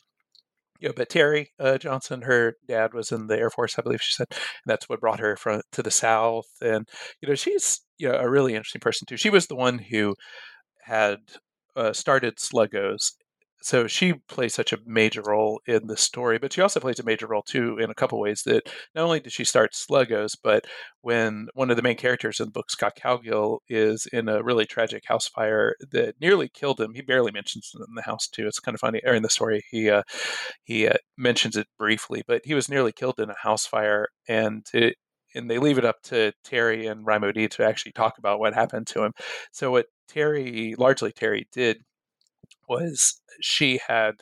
[0.79, 4.01] You know, but Terry uh, Johnson, her dad was in the Air Force, I believe
[4.01, 4.27] she said.
[4.65, 6.87] that's what brought her from to the South, and
[7.21, 9.17] you know, she's you know a really interesting person too.
[9.17, 10.15] She was the one who
[10.83, 11.19] had
[11.75, 13.11] uh, started Sluggos
[13.63, 17.03] so she plays such a major role in the story, but she also plays a
[17.03, 18.43] major role too in a couple ways.
[18.43, 20.65] That not only did she start Sluggos, but
[21.01, 24.65] when one of the main characters in the book, Scott Cowgill, is in a really
[24.65, 26.93] tragic house fire that nearly killed him.
[26.93, 28.47] He barely mentions it in the house too.
[28.47, 30.03] It's kind of funny, or in the story, he uh,
[30.65, 34.65] he uh, mentions it briefly, but he was nearly killed in a house fire, and
[34.73, 34.97] it,
[35.35, 38.87] and they leave it up to Terry and Rymodee to actually talk about what happened
[38.87, 39.13] to him.
[39.53, 41.83] So what Terry, largely Terry, did
[42.67, 44.15] was she had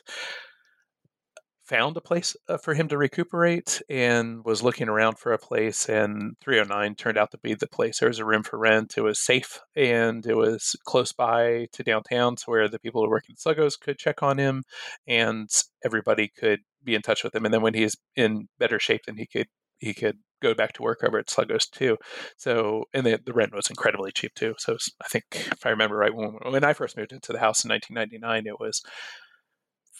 [1.64, 5.88] found a place uh, for him to recuperate and was looking around for a place
[5.88, 8.00] and 309 turned out to be the place.
[8.00, 8.94] There was a room for rent.
[8.96, 13.08] It was safe and it was close by to downtown to where the people who
[13.08, 14.64] work in Sluggos could check on him
[15.06, 15.48] and
[15.84, 19.16] everybody could be in touch with him and then when he's in better shape then
[19.16, 19.46] he could
[19.78, 21.96] he could go back to work over at Sluggos too.
[22.36, 24.54] So, and the, the rent was incredibly cheap too.
[24.58, 27.64] So, I think if I remember right, when, when I first moved into the house
[27.64, 28.82] in 1999, it was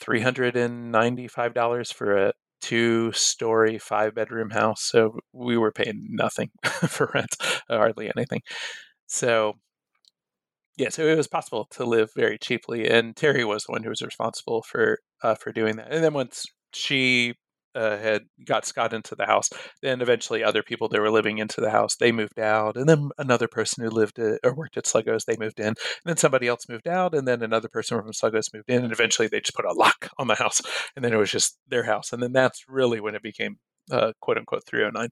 [0.03, 4.83] $395 for a two story, five bedroom house.
[4.83, 7.37] So, we were paying nothing for rent,
[7.69, 8.41] hardly anything.
[9.07, 9.55] So,
[10.79, 13.91] yeah, so it was possible to live very cheaply, and Terry was the one who
[13.91, 15.93] was responsible for uh, for doing that.
[15.93, 17.35] And then once she
[17.75, 19.49] uh, had got Scott into the house.
[19.83, 23.11] Then eventually, other people that were living into the house they moved out, and then
[23.19, 25.69] another person who lived at, or worked at Sluggos they moved in.
[25.69, 28.93] And then somebody else moved out, and then another person from Sluggos moved in, and
[28.93, 30.61] eventually they just put a lock on the house,
[30.97, 32.13] and then it was just their house.
[32.13, 33.57] And then that's really when it became
[33.91, 35.09] uh, quote unquote 309,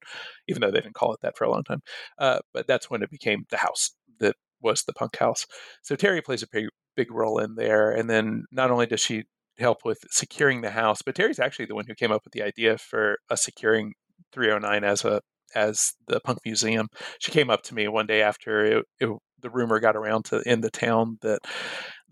[0.48, 1.82] even though they didn't call it that for a long time.
[2.18, 5.46] Uh, but that's when it became the house that was the punk house.
[5.82, 7.90] So Terry plays a big, big role in there.
[7.90, 9.24] And then not only does she
[9.60, 11.02] help with securing the house.
[11.02, 13.94] But Terry's actually the one who came up with the idea for us securing
[14.32, 15.20] 309 as a
[15.54, 16.88] as the punk museum.
[17.18, 19.08] She came up to me one day after it, it,
[19.42, 21.40] the rumor got around to in the town that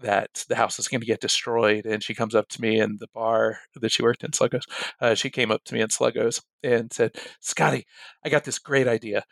[0.00, 2.98] that the house is going to get destroyed, and she comes up to me in
[3.00, 4.62] the bar that she worked in Sluggos.
[5.00, 7.84] Uh, she came up to me in Sluggos and said, "Scotty,
[8.24, 9.24] I got this great idea.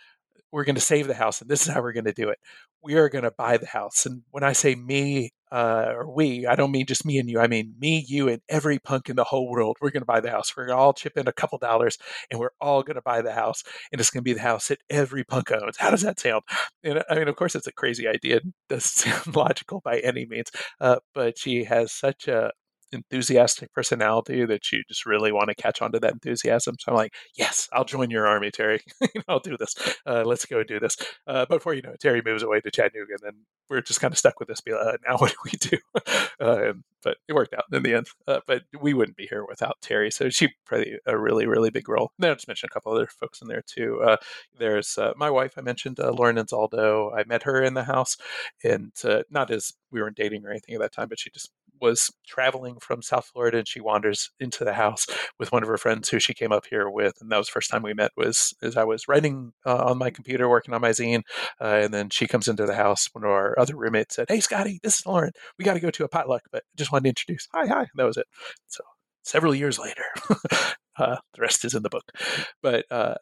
[0.52, 2.38] We're going to save the house, and this is how we're going to do it.
[2.82, 4.06] We are going to buy the house.
[4.06, 7.40] And when I say me, uh, or we, I don't mean just me and you.
[7.40, 9.78] I mean me, you, and every punk in the whole world.
[9.80, 10.54] We're going to buy the house.
[10.54, 11.96] We're going to all chip in a couple dollars,
[12.30, 13.64] and we're all going to buy the house.
[13.90, 15.78] And it's going to be the house that every punk owns.
[15.78, 16.42] How does that sound?
[16.84, 18.36] And I mean, of course, it's a crazy idea.
[18.36, 18.82] It doesn't
[19.24, 20.50] sound logical by any means.
[20.78, 22.52] Uh, but she has such a
[22.92, 26.76] enthusiastic personality that you just really want to catch on to that enthusiasm.
[26.78, 28.80] So I'm like, yes, I'll join your army, Terry.
[29.28, 29.74] I'll do this.
[30.06, 30.96] Uh, let's go do this.
[31.26, 34.12] Uh, before you know it, Terry moves away to Chattanooga, and then we're just kind
[34.12, 34.60] of stuck with this.
[34.66, 35.78] Uh, now what do we do?
[36.40, 36.72] Uh,
[37.02, 38.06] but it worked out in the end.
[38.26, 40.10] Uh, but we wouldn't be here without Terry.
[40.10, 42.10] So she played a really, really big role.
[42.18, 44.00] And then I'll just mention a couple other folks in there too.
[44.04, 44.16] Uh,
[44.58, 45.54] there's my wife.
[45.56, 47.16] I mentioned Lauren Anzaldo.
[47.16, 48.16] I met her in the house,
[48.64, 48.92] and
[49.30, 51.50] not as we weren't dating or anything at that time, but she just
[51.80, 55.06] was traveling from South Florida and she wanders into the house
[55.38, 57.14] with one of her friends who she came up here with.
[57.20, 59.98] And that was the first time we met was as I was writing uh, on
[59.98, 61.22] my computer, working on my zine.
[61.60, 63.08] Uh, and then she comes into the house.
[63.12, 65.32] One of our other roommates said, Hey, Scotty, this is Lauren.
[65.58, 67.48] We got to go to a potluck, but just wanted to introduce.
[67.54, 67.80] Hi, hi.
[67.80, 68.26] And that was it.
[68.68, 68.82] So
[69.22, 70.04] several years later,
[70.98, 72.10] uh, the rest is in the book.
[72.62, 73.14] But uh,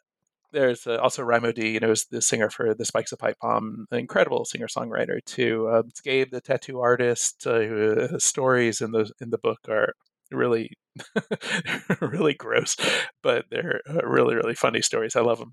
[0.54, 3.36] there's uh, also Rymodee, you know, is the singer for This Bike Is a Pipe
[3.42, 5.68] Bomb, an incredible singer songwriter too.
[5.68, 9.94] Uh, Gabe, the tattoo artist, uh, who uh, stories in the in the book are
[10.30, 10.70] really
[12.00, 12.76] really gross,
[13.22, 15.16] but they're uh, really really funny stories.
[15.16, 15.52] I love them.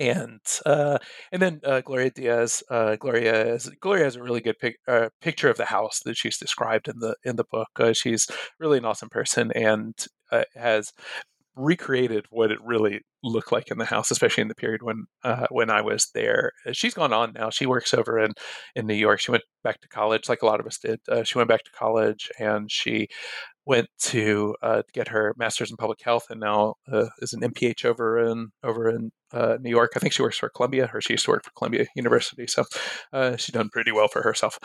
[0.00, 4.78] And and then Gloria Diaz, Gloria Gloria has a really good pic,
[5.20, 7.68] picture of the house that she's described in the in the book.
[7.92, 8.26] she's
[8.58, 9.94] really an awesome person and
[10.56, 10.92] has
[11.56, 15.46] recreated what it really looked like in the house, especially in the period when uh,
[15.50, 16.52] when I was there.
[16.66, 17.50] Uh, she's gone on now.
[17.50, 18.32] She works over in
[18.74, 19.20] in New York.
[19.20, 21.00] She went back to college, like a lot of us did.
[21.08, 23.08] Uh, she went back to college and she
[23.66, 27.84] went to uh, get her master's in public health, and now uh, is an MPH
[27.84, 29.92] over in over in uh, New York.
[29.96, 32.46] I think she works for Columbia, or she used to work for Columbia University.
[32.46, 32.64] So
[33.12, 34.58] uh, she's done pretty well for herself.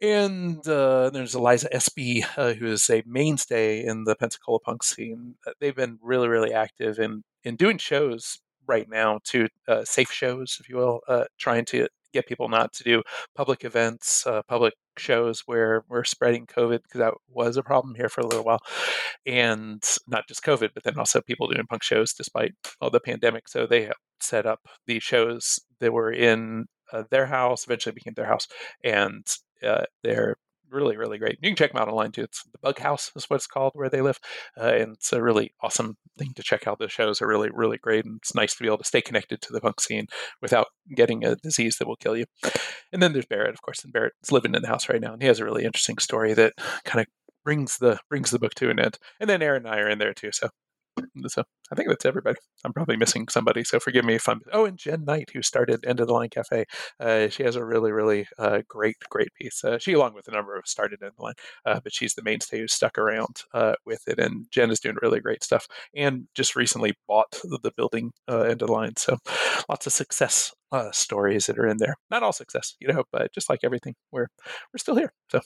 [0.00, 5.34] And uh, there's Eliza Espy, uh, who is a mainstay in the Pensacola punk scene.
[5.60, 9.48] They've been really, really active in in doing shows right now, to
[9.84, 11.00] safe shows, if you will,
[11.38, 13.02] trying to get people not to do
[13.36, 18.08] public events, uh, public shows where we're spreading COVID because that was a problem here
[18.08, 18.60] for a little while,
[19.26, 23.48] and not just COVID, but then also people doing punk shows despite all the pandemic.
[23.48, 23.90] So they
[24.20, 28.48] set up the shows that were in uh, their house, eventually became their house,
[28.82, 29.26] and
[29.62, 30.36] uh, they're
[30.70, 31.38] really, really great.
[31.40, 32.22] You can check them out online too.
[32.22, 34.18] It's the Bug House is what it's called where they live,
[34.60, 36.78] uh, and it's a really awesome thing to check out.
[36.78, 39.40] The shows are really, really great, and it's nice to be able to stay connected
[39.42, 40.06] to the punk scene
[40.40, 42.24] without getting a disease that will kill you.
[42.92, 45.22] And then there's Barrett, of course, and Barrett's living in the house right now, and
[45.22, 46.54] he has a really interesting story that
[46.84, 47.06] kind of
[47.44, 48.98] brings the brings the book to an end.
[49.20, 50.30] And then Aaron and I are in there too.
[50.32, 50.50] So
[51.26, 52.38] so I think that's everybody.
[52.64, 54.40] I'm probably missing somebody, so forgive me if I'm.
[54.52, 56.64] Oh, and Jen Knight, who started End of the Line Cafe,
[57.00, 59.62] uh, she has a really, really uh, great, great piece.
[59.64, 61.34] Uh, she, along with a number of started End of the Line,
[61.66, 64.18] uh, but she's the mainstay who stuck around uh, with it.
[64.18, 68.42] And Jen is doing really great stuff, and just recently bought the, the building uh,
[68.42, 68.96] End of the Line.
[68.96, 69.18] So
[69.68, 70.52] lots of success
[70.92, 71.94] stories that are in there.
[72.10, 74.28] Not all success, you know, but just like everything, we're
[74.72, 75.12] we're still here.
[75.30, 75.40] So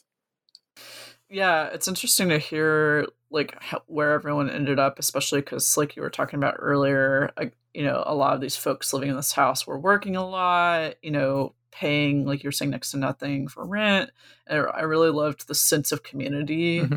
[1.33, 6.03] yeah, it's interesting to hear like how, where everyone ended up, especially because like you
[6.03, 9.33] were talking about earlier, like, you know, a lot of these folks living in this
[9.33, 13.67] house were working a lot, you know, paying like you're saying next to nothing for
[13.67, 14.11] rent.
[14.47, 16.97] And I really loved the sense of community mm-hmm.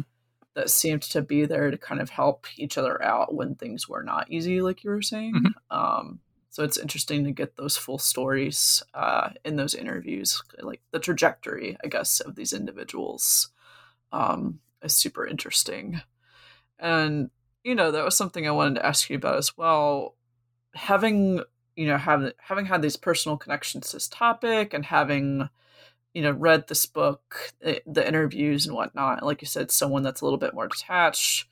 [0.55, 4.03] that seemed to be there to kind of help each other out when things were
[4.03, 5.33] not easy, like you were saying.
[5.33, 5.77] Mm-hmm.
[5.77, 6.19] Um,
[6.49, 11.77] so it's interesting to get those full stories uh, in those interviews, like the trajectory,
[11.83, 13.49] I guess, of these individuals
[14.15, 16.01] um, is super interesting.
[16.79, 17.29] And,
[17.63, 20.15] you know, that was something I wanted to ask you about as well.
[20.73, 21.41] Having,
[21.75, 25.49] you know, have, having had these personal connections to this topic and having,
[26.13, 30.21] you know, read this book, eh, the interviews and whatnot, like you said, someone that's
[30.21, 31.47] a little bit more detached,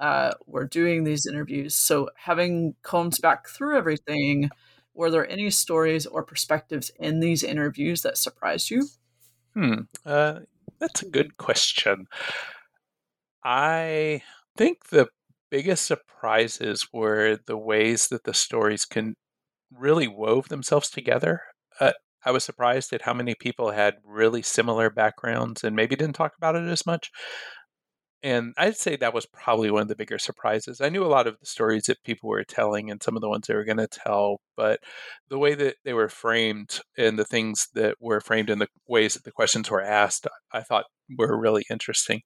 [0.00, 1.76] uh, we're doing these interviews.
[1.76, 4.50] So having combed back through everything,
[4.94, 8.88] were there any stories or perspectives in these interviews that surprised you?
[9.54, 9.82] Hmm.
[10.04, 10.40] Uh,
[10.80, 12.06] that's a good question.
[13.44, 14.22] I
[14.56, 15.08] think the
[15.50, 19.16] biggest surprises were the ways that the stories can
[19.72, 21.42] really wove themselves together.
[21.80, 21.92] Uh,
[22.24, 26.34] I was surprised at how many people had really similar backgrounds and maybe didn't talk
[26.36, 27.10] about it as much
[28.22, 30.80] and I'd say that was probably one of the bigger surprises.
[30.80, 33.28] I knew a lot of the stories that people were telling and some of the
[33.28, 34.80] ones they were going to tell, but
[35.28, 39.14] the way that they were framed and the things that were framed and the ways
[39.14, 40.84] that the questions were asked, I thought
[41.16, 42.20] were really interesting.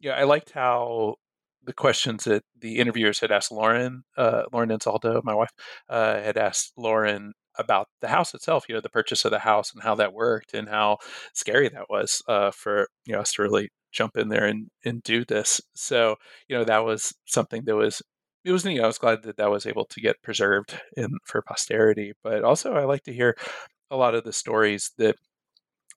[0.00, 1.16] Yeah, I liked how
[1.64, 5.50] the questions that the interviewers had asked Lauren, uh, Lauren Anzaldo, my wife,
[5.88, 9.72] uh, had asked Lauren about the house itself, you know, the purchase of the house
[9.72, 10.98] and how that worked and how
[11.34, 15.02] scary that was uh, for you know us to really jump in there and, and
[15.02, 15.60] do this.
[15.74, 16.16] So,
[16.48, 18.02] you know, that was something that was,
[18.44, 18.80] it was neat.
[18.80, 22.12] I was glad that that was able to get preserved in for posterity.
[22.22, 23.36] But also, I like to hear
[23.90, 25.16] a lot of the stories that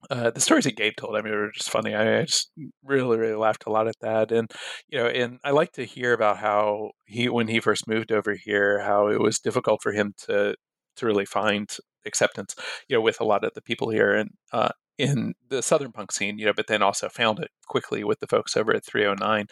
[0.10, 1.96] uh, the stories that Gabe told, I mean, were just funny.
[1.96, 2.52] I, I, just
[2.84, 4.32] really, really laughed a lot at that.
[4.32, 4.52] And,
[4.90, 8.36] you know, and I like to hear about how he, when he first moved over
[8.36, 10.56] here, how it was difficult for him to,
[10.98, 11.70] to really find
[12.06, 12.56] acceptance,
[12.90, 14.14] you know, with a lot of the people here.
[14.14, 18.04] And, uh, in the southern punk scene, you know, but then also found it quickly
[18.04, 19.48] with the folks over at 309.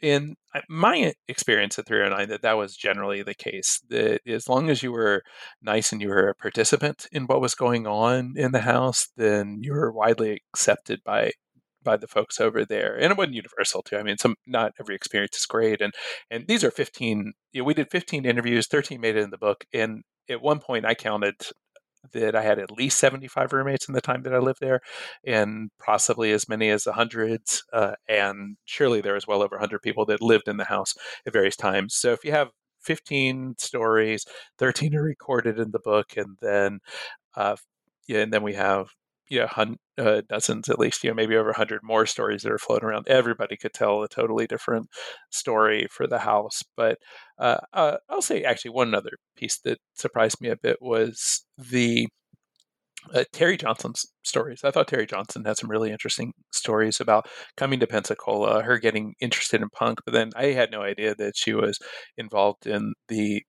[0.00, 0.36] In
[0.68, 3.80] my experience at 309, that that was generally the case.
[3.88, 5.22] That as long as you were
[5.62, 9.58] nice and you were a participant in what was going on in the house, then
[9.62, 11.32] you were widely accepted by
[11.86, 13.96] by the folks over there, and it wasn't universal too.
[13.96, 15.94] I mean, some not every experience is great, and
[16.30, 17.32] and these are 15.
[17.52, 20.58] You know, we did 15 interviews, 13 made it in the book, and at one
[20.58, 21.36] point I counted
[22.12, 24.80] that I had at least 75 roommates in the time that I lived there,
[25.24, 27.42] and possibly as many as 100.
[27.72, 30.94] Uh, and surely there was well over 100 people that lived in the house
[31.26, 31.94] at various times.
[31.94, 32.50] So if you have
[32.82, 34.24] 15 stories,
[34.58, 36.80] 13 are recorded in the book, and then
[37.36, 37.56] uh,
[38.08, 38.88] yeah, and then we have
[39.28, 42.52] you know, hun- uh, dozens at least, you know, maybe over 100 more stories that
[42.52, 43.08] are floating around.
[43.08, 44.88] Everybody could tell a totally different
[45.30, 46.62] story for the house.
[46.76, 46.98] But
[47.38, 52.08] uh, uh, I'll say actually one other piece that surprised me a bit was the
[53.14, 54.62] uh, Terry Johnson's stories.
[54.64, 59.14] I thought Terry Johnson had some really interesting stories about coming to Pensacola, her getting
[59.20, 61.78] interested in punk, but then I had no idea that she was
[62.16, 63.42] involved in the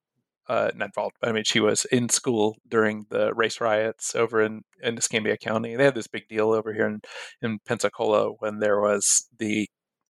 [0.49, 4.41] uh, not involved, but I mean, she was in school during the race riots over
[4.41, 5.75] in, in Escambia County.
[5.75, 7.01] They had this big deal over here in,
[7.41, 9.67] in Pensacola when there was the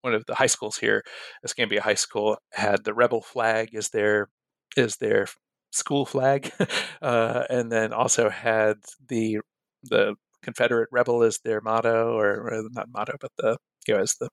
[0.02, 1.02] one of the high schools here,
[1.44, 4.28] Escambia High School, had the rebel flag as their
[4.76, 5.28] is their
[5.70, 6.52] school flag,
[7.02, 8.76] uh, and then also had
[9.08, 9.38] the
[9.84, 13.56] the Confederate rebel as their motto, or, or not motto, but the
[13.86, 14.28] you know as the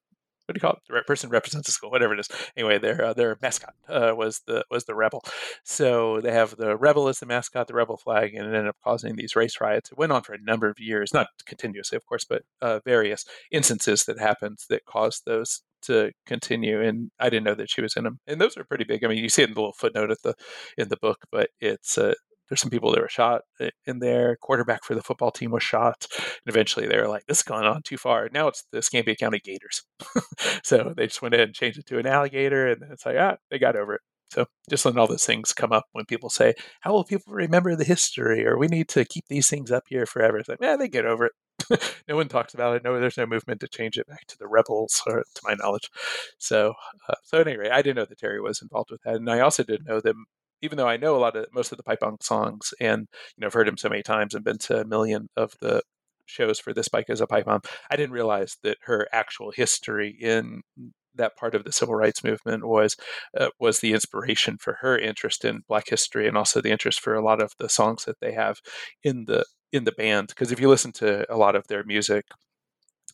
[0.49, 0.79] what do you call it?
[0.87, 2.27] The person represents the school, whatever it is.
[2.57, 5.23] Anyway, their uh, their mascot uh, was the was the rebel.
[5.63, 8.77] So they have the rebel as the mascot, the rebel flag, and it ended up
[8.83, 9.91] causing these race riots.
[9.91, 13.25] It went on for a number of years, not continuously, of course, but uh, various
[13.51, 16.81] instances that happened that caused those to continue.
[16.81, 19.03] And I didn't know that she was in them, and those are pretty big.
[19.03, 20.33] I mean, you see it in the little footnote at the
[20.79, 22.15] in the book, but it's uh,
[22.49, 23.41] there's some people that were shot
[23.85, 24.35] in there.
[24.37, 26.07] Quarterback for the football team was shot.
[26.17, 28.29] And eventually they were like, this has gone on too far.
[28.31, 29.83] Now it's the Escambia County Gators.
[30.63, 32.67] so they just went in and changed it to an alligator.
[32.67, 34.01] And it's like, ah, they got over it.
[34.31, 37.75] So just letting all those things come up when people say, "How will people remember
[37.75, 40.75] the history?" or "We need to keep these things up here forever." It's like, yeah,
[40.75, 41.31] they get over it.
[42.07, 42.83] no one talks about it.
[42.83, 45.89] No, there's no movement to change it back to the rebels, or, to my knowledge.
[46.37, 46.73] So,
[47.09, 49.63] uh, so anyway, I didn't know that Terry was involved with that, and I also
[49.63, 50.15] didn't know that.
[50.61, 53.07] Even though I know a lot of most of the pipe songs, and
[53.37, 55.81] you know, I've heard him so many times and been to a million of the
[56.25, 60.15] shows for This Bike Is a Pipe Bomb, I didn't realize that her actual history
[60.19, 60.61] in
[61.15, 62.95] that part of the civil rights movement was
[63.37, 67.15] uh, was the inspiration for her interest in Black history and also the interest for
[67.15, 68.59] a lot of the songs that they have
[69.03, 70.29] in the in the band.
[70.29, 72.25] Because if you listen to a lot of their music,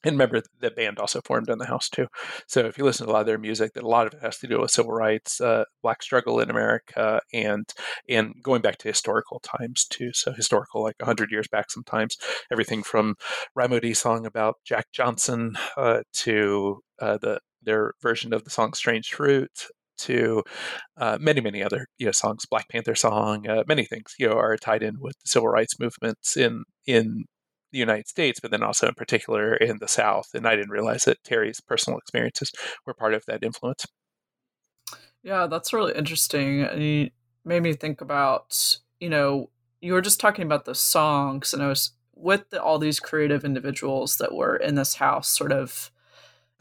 [0.03, 2.07] and remember the band also formed in the house too.
[2.47, 4.21] So if you listen to a lot of their music, that a lot of it
[4.21, 7.65] has to do with civil rights, uh, black struggle in America, and
[8.09, 10.11] and going back to historical times too.
[10.13, 12.17] So historical, like hundred years back, sometimes
[12.51, 13.15] everything from
[13.57, 19.13] Raimo song about Jack Johnson uh, to uh, the their version of the song "Strange
[19.13, 19.67] Fruit"
[19.97, 20.43] to
[20.97, 24.37] uh, many, many other you know songs, Black Panther song, uh, many things you know
[24.37, 27.25] are tied in with the civil rights movements in in
[27.75, 30.29] the United States, but then also in particular in the South.
[30.33, 32.51] And I didn't realize that Terry's personal experiences
[32.85, 33.85] were part of that influence.
[35.21, 36.61] Yeah, that's really interesting.
[36.61, 37.09] And you
[37.43, 39.49] made me think about you know
[39.81, 43.43] you were just talking about the songs, and I was with the, all these creative
[43.43, 45.91] individuals that were in this house, sort of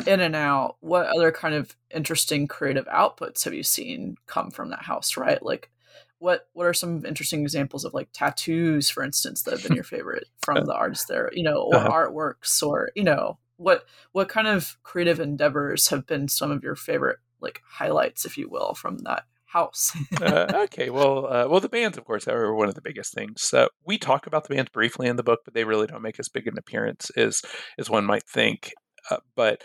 [0.07, 4.71] in and out, what other kind of interesting creative outputs have you seen come from
[4.71, 5.41] that house, right?
[5.41, 5.71] Like
[6.19, 9.85] what what are some interesting examples of like tattoos, for instance, that have been your
[9.85, 11.91] favorite from the artists there, you know, or uh-huh.
[11.91, 16.77] artworks or, you know, what what kind of creative endeavors have been some of your
[16.77, 19.97] favorite like highlights, if you will, from that house.
[20.21, 23.55] uh, okay, well, uh, well, the bands, of course, are one of the biggest things.
[23.55, 26.19] Uh, we talk about the bands briefly in the book, but they really don't make
[26.19, 27.41] as big an appearance as
[27.79, 28.73] as one might think.
[29.11, 29.63] Uh, but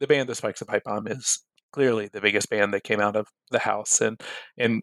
[0.00, 3.00] the band This Bike Is a Pipe Bomb is clearly the biggest band that came
[3.00, 4.20] out of the house and
[4.56, 4.82] and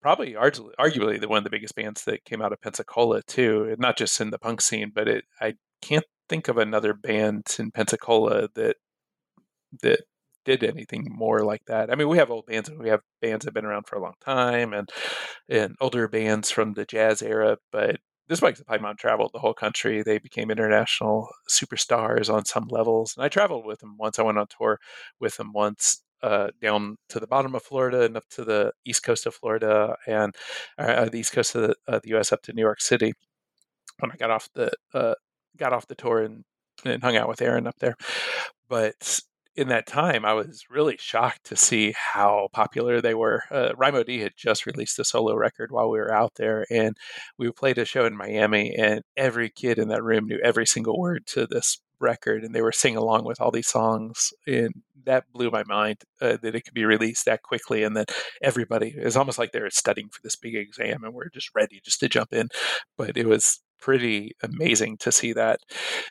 [0.00, 3.96] probably arguably, the one of the biggest bands that came out of Pensacola too, not
[3.96, 8.48] just in the punk scene, but it I can't think of another band in Pensacola
[8.54, 8.76] that
[9.82, 10.00] that
[10.44, 11.90] did anything more like that.
[11.92, 13.96] I mean, we have old bands and we have bands that have been around for
[13.96, 14.90] a long time and
[15.48, 17.96] and older bands from the jazz era, but
[18.30, 20.02] this a Pipe Bomb traveled the whole country.
[20.02, 23.14] They became international superstars on some levels.
[23.16, 24.20] And I traveled with them once.
[24.20, 24.78] I went on tour
[25.18, 29.02] with them once uh, down to the bottom of Florida and up to the east
[29.02, 30.34] coast of Florida and
[30.78, 32.32] uh, the east coast of the, uh, the, U.S.
[32.32, 33.12] up to New York City.
[33.98, 35.14] When I got off the uh,
[35.56, 36.44] got off the tour and,
[36.84, 37.96] and hung out with Aaron up there,
[38.68, 39.20] but
[39.56, 43.42] in that time, I was really shocked to see how popular they were.
[43.50, 43.72] Uh,
[44.06, 46.96] Dee had just released a solo record while we were out there, and
[47.36, 50.98] we played a show in Miami, and every kid in that room knew every single
[50.98, 54.74] word to this record, and they were singing along with all these songs, and
[55.04, 58.94] that blew my mind uh, that it could be released that quickly, and that everybody
[58.96, 62.08] is almost like they're studying for this big exam, and we're just ready just to
[62.08, 62.48] jump in.
[62.96, 65.60] But it was pretty amazing to see that.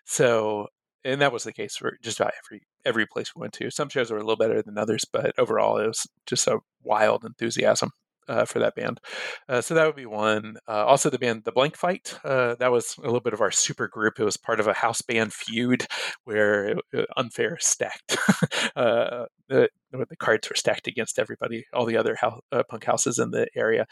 [0.05, 0.67] So
[1.05, 3.71] and that was the case for just about every every place we went to.
[3.71, 7.23] Some shows were a little better than others, but overall, it was just a wild
[7.25, 7.91] enthusiasm
[8.30, 9.01] uh, for that band.
[9.49, 10.57] Uh, so that would be one.
[10.67, 12.17] Uh, also, the band The Blank Fight.
[12.23, 14.19] Uh, that was a little bit of our super group.
[14.19, 15.86] It was part of a house band feud
[16.23, 18.17] where it, unfair stacked.
[18.75, 23.19] Uh, the, the, cards were stacked against everybody, all the other house, uh, punk houses
[23.19, 23.86] in the area.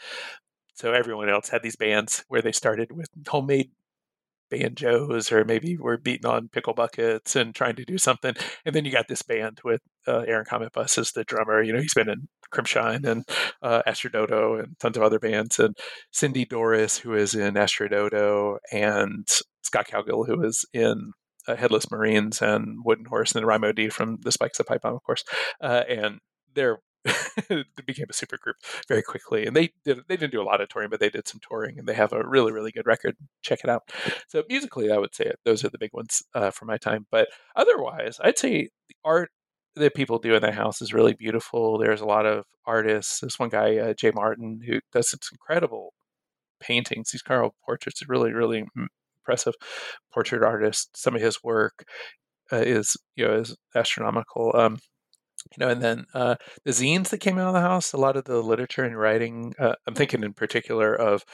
[0.74, 3.70] So everyone else had these bands where they started with homemade
[4.50, 8.34] banjos or maybe we're beating on pickle buckets and trying to do something.
[8.64, 11.62] And then you got this band with uh, Aaron Cometbus as the drummer.
[11.62, 13.24] You know, he's been in Crimpshrine and
[13.62, 15.58] uh, Astrid Oto and tons of other bands.
[15.58, 15.76] And
[16.12, 19.26] Cindy Doris, who is in Astrid Oto, and
[19.62, 21.12] Scott Cowgill, who is in
[21.46, 25.02] uh, Headless Marines and Wooden Horse, and then Rymodee from the Spikes of Pipe of
[25.02, 25.24] course.
[25.60, 26.18] Uh, and
[26.54, 26.78] they're
[27.86, 28.56] became a super group
[28.88, 29.46] very quickly.
[29.46, 31.78] And they did they didn't do a lot of touring, but they did some touring,
[31.78, 33.16] and they have a really really good record.
[33.42, 33.90] Check it out.
[34.28, 35.38] So musically, I would say it.
[35.44, 37.06] those are the big ones uh, for my time.
[37.10, 39.30] But otherwise, I'd say the art
[39.76, 41.78] that people do in the house is really beautiful.
[41.78, 43.20] There's a lot of artists.
[43.20, 45.94] This one guy, uh, Jay Martin, who does some incredible
[46.60, 47.10] paintings.
[47.10, 48.64] These Carl portraits, really really
[49.28, 49.54] impressive
[50.12, 50.90] portrait artist.
[50.96, 51.84] Some of his work
[52.52, 54.52] uh, is you know is astronomical.
[54.54, 54.78] Um,
[55.56, 58.16] you know, and then uh, the zines that came out of the house, a lot
[58.16, 59.54] of the literature and writing.
[59.58, 61.24] Uh, I'm thinking in particular of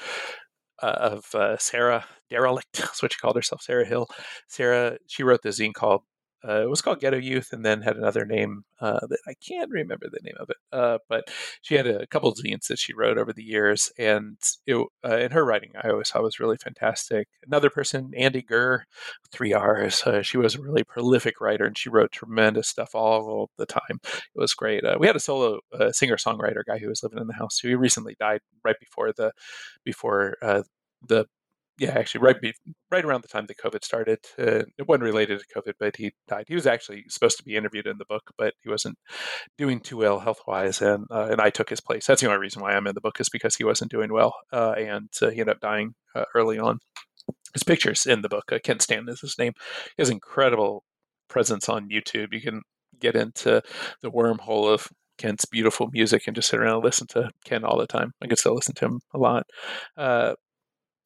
[0.83, 4.09] uh, of uh, Sarah Derelict, that's what she called herself, Sarah Hill.
[4.49, 6.03] Sarah, she wrote the zine called
[6.47, 9.71] uh, it was called Ghetto Youth, and then had another name uh, that I can't
[9.71, 10.57] remember the name of it.
[10.73, 11.29] Uh, but
[11.63, 14.37] she had a couple of zines that she wrote over the years, and
[14.67, 17.29] it, uh, in her writing, I always thought was really fantastic.
[17.47, 18.85] Another person, Andy Gurr,
[19.33, 20.03] three R's.
[20.07, 24.01] Uh, she was a really prolific writer, and she wrote tremendous stuff all the time.
[24.03, 24.85] It was great.
[24.85, 25.61] Uh, we had a solo
[25.93, 29.33] singer songwriter guy who was living in the house who recently died right before the
[29.85, 30.37] before
[31.07, 31.27] the
[31.79, 32.53] yeah, actually, right be,
[32.91, 34.19] right around the time that COVID started.
[34.39, 36.45] Uh, it wasn't related to COVID, but he died.
[36.47, 38.97] He was actually supposed to be interviewed in the book, but he wasn't
[39.59, 42.07] doing too well health wise, and uh, and I took his place.
[42.07, 44.35] That's the only reason why I'm in the book is because he wasn't doing well,
[44.53, 46.79] uh, and uh, he ended up dying uh, early on.
[47.53, 48.53] His pictures in the book.
[48.53, 49.53] Uh, Kent Stanton is his name.
[49.97, 50.85] He has incredible
[51.29, 52.33] presence on YouTube.
[52.33, 52.63] You can
[53.01, 53.63] get into
[54.03, 57.79] the wormhole of Kent's beautiful music and just sit around and listen to Ken all
[57.79, 58.13] the time.
[58.23, 59.45] I can still listen to him a lot.
[59.97, 60.35] Uh,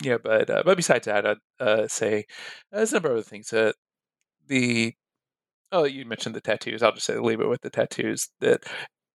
[0.03, 2.25] yeah, but uh, but besides that, I'd uh, say
[2.71, 3.75] there's a number of other things that
[4.47, 4.95] the
[5.73, 6.83] oh you mentioned the tattoos.
[6.83, 8.29] I'll just say leave it with the tattoos.
[8.41, 8.65] That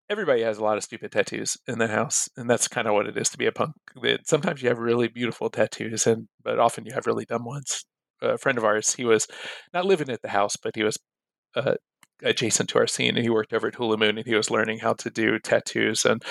[0.10, 3.08] everybody has a lot of stupid tattoos in the house, and that's kind of what
[3.08, 3.74] it is to be a punk.
[4.02, 7.86] That sometimes you have really beautiful tattoos, and but often you have really dumb ones.
[8.22, 9.28] A friend of ours, he was
[9.74, 10.98] not living at the house, but he was
[11.56, 11.76] uh,
[12.24, 14.80] adjacent to our scene, and he worked over at Hula Moon, and he was learning
[14.80, 16.06] how to do tattoos.
[16.06, 16.24] And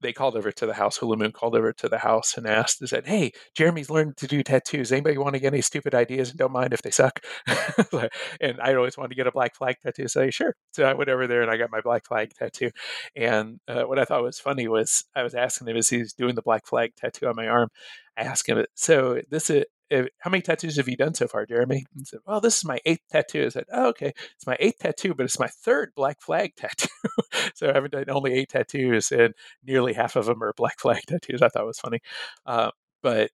[0.00, 0.96] they called over to the house.
[0.96, 4.42] Hula Moon called over to the house and asked, "said, hey, Jeremy's learned to do
[4.42, 4.92] tattoos.
[4.92, 7.20] Anybody want to get any stupid ideas and don't mind if they suck?"
[8.40, 10.08] and I always wanted to get a black flag tattoo.
[10.08, 10.54] So I, sure.
[10.72, 12.70] So I went over there and I got my black flag tattoo.
[13.16, 16.34] And uh, what I thought was funny was I was asking him as he's doing
[16.34, 17.68] the black flag tattoo on my arm.
[18.16, 21.84] I asked him, "So this is how many tattoos have you done so far, Jeremy?
[21.94, 23.46] And said, well, this is my eighth tattoo.
[23.46, 26.88] I said, oh, okay, it's my eighth tattoo, but it's my third black flag tattoo.
[27.54, 29.34] so I haven't done only eight tattoos, and
[29.64, 31.42] nearly half of them are black flag tattoos.
[31.42, 32.00] I thought was funny,
[32.46, 32.70] uh,
[33.02, 33.30] but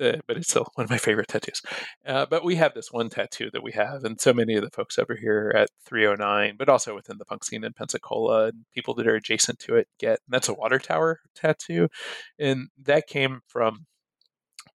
[0.00, 1.60] uh, but it's still one of my favorite tattoos.
[2.06, 4.70] Uh, but we have this one tattoo that we have, and so many of the
[4.70, 8.94] folks over here at 309, but also within the punk scene in Pensacola and people
[8.94, 10.20] that are adjacent to it get.
[10.26, 11.88] And that's a water tower tattoo,
[12.38, 13.86] and that came from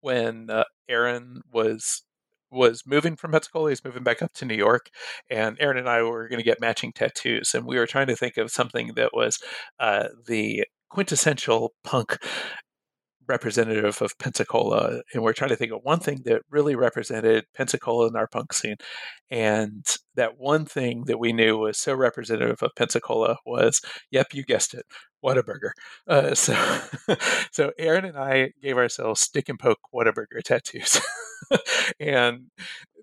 [0.02, 2.04] when uh, Aaron was
[2.52, 3.70] was moving from Pensacola.
[3.70, 4.90] He's moving back up to New York,
[5.30, 8.16] and Aaron and I were going to get matching tattoos, and we were trying to
[8.16, 9.40] think of something that was
[9.80, 12.18] uh, the quintessential punk
[13.28, 18.08] representative of Pensacola, and we're trying to think of one thing that really represented Pensacola
[18.08, 18.76] in our punk scene.
[19.30, 19.86] And
[20.16, 23.80] that one thing that we knew was so representative of Pensacola was,
[24.12, 24.86] yep, you guessed it,
[25.24, 25.72] Whataburger.
[26.08, 26.56] Uh, so,
[27.52, 31.00] so Aaron and I gave ourselves stick and poke Whataburger tattoos,
[32.00, 32.46] and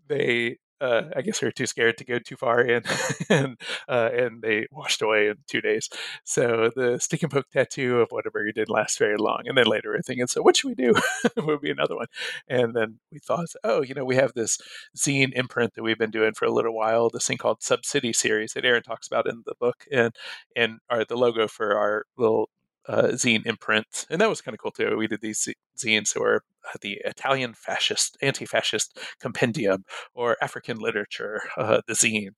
[0.09, 2.83] they uh, I guess we were too scared to go too far in,
[3.29, 5.89] and uh, and they washed away in two days.
[6.25, 9.43] So the stick and poke tattoo of Whataburger didn't last very long.
[9.47, 10.95] And then later we're thinking, so what should we do?
[11.37, 12.07] Would be another one.
[12.49, 14.59] And then we thought, oh, you know, we have this
[14.97, 18.13] zine imprint that we've been doing for a little while, this thing called Sub City
[18.13, 20.15] series that Aaron talks about in the book, and
[20.57, 22.51] and our the logo for our little
[22.89, 24.97] uh, zine imprint, and that was kind of cool too.
[24.97, 29.85] We did these zines that were uh, the Italian fascist, anti-fascist compendium,
[30.15, 32.31] or African literature, uh, the zine,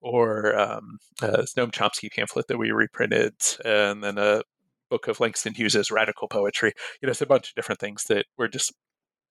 [0.00, 3.34] or um, uh, Noam Chomsky pamphlet that we reprinted,
[3.64, 4.42] and then a
[4.90, 6.72] book of Langston Hughes's radical poetry.
[7.00, 8.72] You know, it's a bunch of different things that were just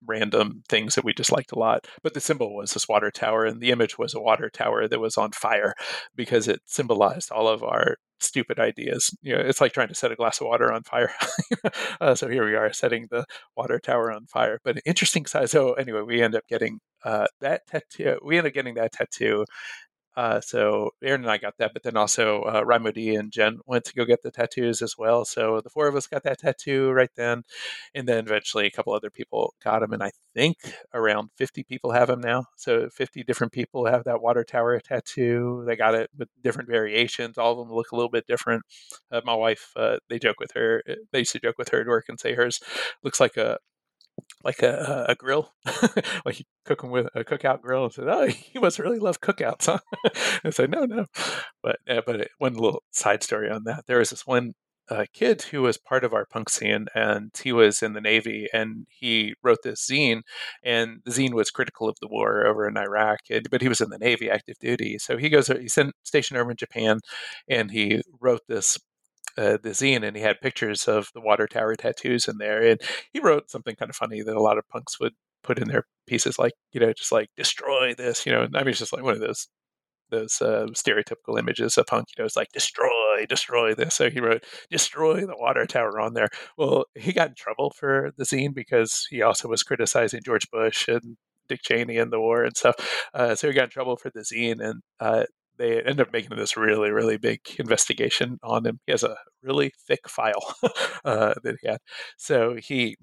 [0.05, 1.87] random things that we just liked a lot.
[2.03, 4.99] But the symbol was this water tower, and the image was a water tower that
[4.99, 5.73] was on fire
[6.15, 9.15] because it symbolized all of our stupid ideas.
[9.21, 11.11] You know, it's like trying to set a glass of water on fire.
[12.01, 14.59] uh, so here we are setting the water tower on fire.
[14.63, 15.51] But interesting size.
[15.51, 18.19] So anyway, we end up getting uh, that tattoo.
[18.23, 19.45] We end up getting that tattoo
[20.17, 23.85] uh, so Aaron and I got that, but then also uh, Rymodee and Jen went
[23.85, 25.25] to go get the tattoos as well.
[25.25, 27.43] So the four of us got that tattoo right then,
[27.93, 30.57] and then eventually a couple other people got them, and I think
[30.91, 32.45] around 50 people have them now.
[32.55, 35.63] So 50 different people have that water tower tattoo.
[35.67, 37.37] They got it with different variations.
[37.37, 38.63] All of them look a little bit different.
[39.11, 40.81] Uh, my wife, uh, they joke with her.
[41.11, 42.59] They used to joke with her at work and say hers
[43.03, 43.59] looks like a
[44.43, 45.53] like a, a grill,
[46.25, 49.79] like cooking with a cookout grill, and said, "Oh, you must really love cookouts, huh?"
[50.43, 51.05] I said, "No, no,"
[51.63, 53.85] but uh, but one little side story on that.
[53.87, 54.53] There was this one
[54.89, 58.47] uh, kid who was part of our punk scene, and he was in the Navy,
[58.53, 60.21] and he wrote this zine,
[60.63, 63.19] and the zine was critical of the war over in Iraq,
[63.51, 64.97] but he was in the Navy, active duty.
[64.99, 66.99] So he goes, he's sent stationed over in Japan,
[67.49, 68.77] and he wrote this
[69.37, 72.61] uh, the zine and he had pictures of the water tower tattoos in there.
[72.61, 72.81] And
[73.13, 75.13] he wrote something kind of funny that a lot of punks would
[75.43, 78.43] put in their pieces, like, you know, just like destroy this, you know.
[78.55, 79.47] I mean, it's just like one of those
[80.09, 83.95] those uh, stereotypical images of punk, you know, it's like destroy, destroy this.
[83.95, 86.29] So he wrote destroy the water tower on there.
[86.57, 90.87] Well, he got in trouble for the zine because he also was criticizing George Bush
[90.87, 91.17] and
[91.49, 92.75] Dick Cheney and the war and stuff.
[93.13, 95.25] Uh, so he got in trouble for the zine, and uh,
[95.57, 98.79] they end up making this really, really big investigation on him.
[98.85, 100.55] He has a really thick file
[101.05, 101.79] uh, that he had.
[102.17, 102.97] So he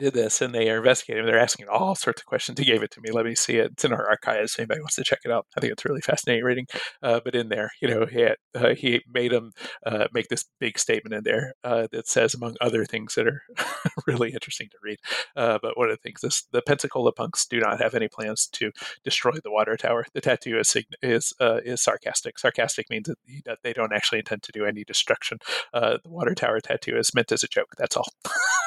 [0.00, 1.24] did this and they are investigating.
[1.26, 2.58] They're asking all sorts of questions.
[2.58, 3.10] He gave it to me.
[3.12, 3.72] Let me see it.
[3.72, 4.56] It's in our archives.
[4.58, 5.46] Anybody wants to check it out?
[5.56, 6.66] I think it's really fascinating reading.
[7.02, 9.52] Uh, but in there, you know, he had, uh, he made him
[9.86, 13.42] uh, make this big statement in there uh, that says, among other things that are
[14.06, 14.98] really interesting to read.
[15.36, 18.48] Uh, but one of the things is the Pensacola punks do not have any plans
[18.52, 18.72] to
[19.04, 20.06] destroy the water tower.
[20.14, 22.38] The tattoo is is uh, is sarcastic.
[22.38, 23.08] Sarcastic means
[23.44, 25.38] that they don't actually intend to do any destruction.
[25.72, 27.74] the water tower tattoo is meant as a joke.
[27.76, 28.08] That's all.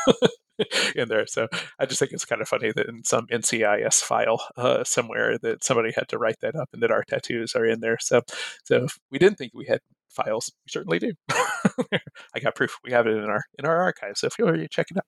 [0.96, 1.26] in there.
[1.26, 1.48] So
[1.80, 5.64] I just think it's kind of funny that in some NCIS file uh, somewhere that
[5.64, 7.98] somebody had to write that up and that our tattoos are in there.
[8.00, 8.22] So
[8.64, 9.80] so we didn't think we had
[10.14, 11.14] files, we certainly do.
[11.32, 12.78] I got proof.
[12.84, 14.18] We have it in our in our archive.
[14.18, 15.06] So feel free to check it out.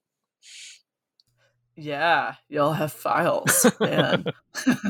[1.77, 4.25] Yeah, y'all have files, man.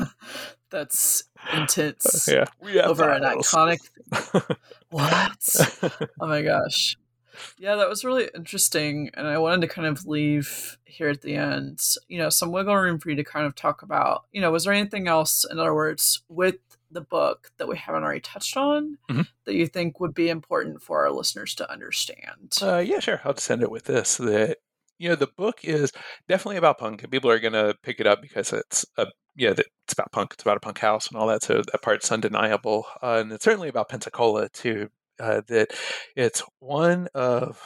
[0.70, 2.28] That's intense.
[2.28, 3.54] Uh, yeah, we have over files.
[3.54, 4.56] an iconic.
[4.90, 6.10] what?
[6.20, 6.96] Oh my gosh.
[7.58, 9.10] Yeah, that was really interesting.
[9.14, 12.76] And I wanted to kind of leave here at the end, you know, some wiggle
[12.76, 15.58] room for you to kind of talk about, you know, was there anything else, in
[15.58, 16.56] other words, with
[16.90, 19.22] the book that we haven't already touched on mm-hmm.
[19.44, 22.58] that you think would be important for our listeners to understand?
[22.62, 23.20] Uh, yeah, sure.
[23.24, 24.58] I'll just end it with this that,
[24.98, 25.92] you know, the book is
[26.28, 29.06] definitely about punk and people are going to pick it up because it's a
[29.36, 30.32] yeah, it's about punk.
[30.32, 31.42] It's about a punk house and all that.
[31.42, 32.86] So that part's undeniable.
[33.02, 34.88] Uh, and it's certainly about Pensacola too
[35.20, 35.72] uh, that
[36.14, 37.60] it's one of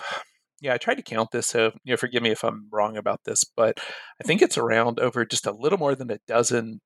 [0.60, 3.20] yeah, I tried to count this, so you know, forgive me if I'm wrong about
[3.24, 3.78] this, but
[4.22, 6.80] I think it's around over just a little more than a dozen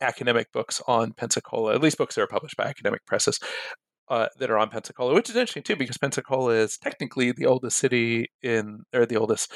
[0.00, 3.38] academic books on Pensacola, at least books that are published by academic presses,
[4.10, 7.78] uh, that are on Pensacola, which is interesting too, because Pensacola is technically the oldest
[7.78, 9.52] city in, or the oldest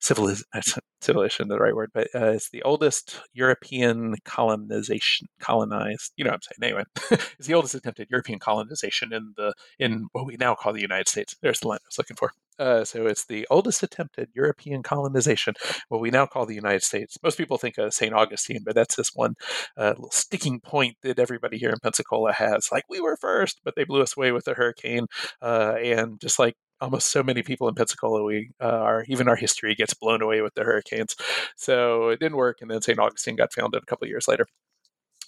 [0.00, 6.30] civilization, civilization, the right word, but uh, it's the oldest European colonization, colonized, you know
[6.30, 6.84] what I'm saying, anyway,
[7.38, 11.08] it's the oldest attempted European colonization in the, in what we now call the United
[11.08, 11.36] States.
[11.42, 12.32] There's the line I was looking for.
[12.58, 15.54] Uh, so it's the oldest attempted European colonization,
[15.88, 17.16] what we now call the United States.
[17.22, 18.12] Most people think of St.
[18.12, 19.34] Augustine, but that's this one
[19.76, 22.68] uh, little sticking point that everybody here in Pensacola has.
[22.72, 25.06] Like, we were first, but they blew us away with a hurricane.
[25.42, 29.36] Uh, and just like almost so many people in Pensacola, we uh, are even our
[29.36, 31.14] history gets blown away with the hurricanes.
[31.56, 32.98] So it didn't work, and then St.
[32.98, 34.46] Augustine got founded a couple years later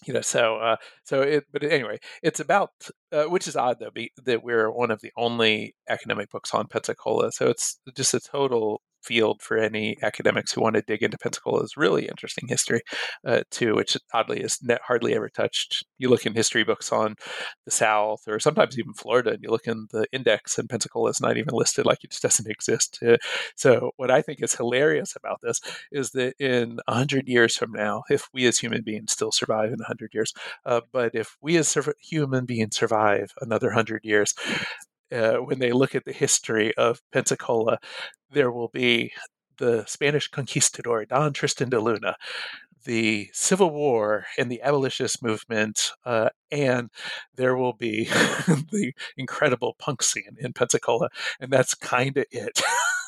[0.07, 2.71] you know so uh so it but anyway it's about
[3.13, 6.67] uh, which is odd though be, that we're one of the only academic books on
[6.67, 11.19] pensacola so it's just a total field for any academics who want to dig into
[11.19, 12.83] Pensacola's really interesting history,
[13.27, 15.85] uh, too, which oddly is hardly ever touched.
[15.99, 17.15] You look in history books on
[17.65, 21.21] the South or sometimes even Florida, and you look in the index, and Pensacola is
[21.21, 22.99] not even listed, like it just doesn't exist.
[23.07, 23.17] Uh,
[23.57, 25.61] so, what I think is hilarious about this
[25.93, 29.79] is that in 100 years from now, if we as human beings still survive in
[29.79, 30.33] 100 years,
[30.67, 34.35] uh, but if we as sur- human beings survive another 100 years,
[35.13, 37.79] uh, when they look at the history of Pensacola,
[38.31, 39.13] there will be
[39.59, 42.17] the Spanish conquistador Don Tristan de Luna,
[42.85, 46.91] the Civil War and the abolitionist movement, uh, and
[47.37, 48.05] there will be
[48.73, 52.63] the incredible punk scene in Pensacola, and that's kind of it.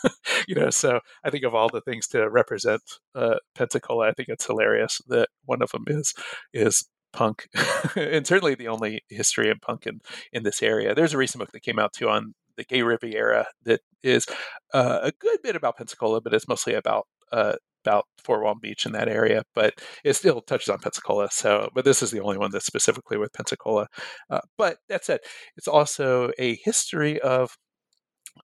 [0.49, 2.83] you know, so I think of all the things to represent
[3.15, 6.13] uh, Pensacola, I think it's hilarious that one of them is
[6.53, 7.49] is punk,
[7.97, 10.01] and certainly the only history of punk in,
[10.33, 10.95] in this area.
[10.95, 14.27] There's a recent book that came out too on the Gay Riviera that is
[14.75, 17.55] uh, a good bit about Pensacola, but it's mostly about uh,
[17.85, 21.29] about Fort Walton Beach in that area, but it still touches on Pensacola.
[21.31, 23.89] So, but this is the only one that's specifically with Pensacola.
[24.31, 25.21] Uh, but that said,
[25.57, 27.57] it's also a history of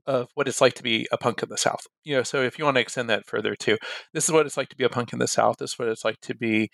[0.06, 1.86] of what it's like to be a punk in the South.
[2.04, 3.78] You know, so if you want to extend that further too,
[4.12, 5.56] this is what it's like to be a punk in the South.
[5.58, 6.70] This is what it's like to be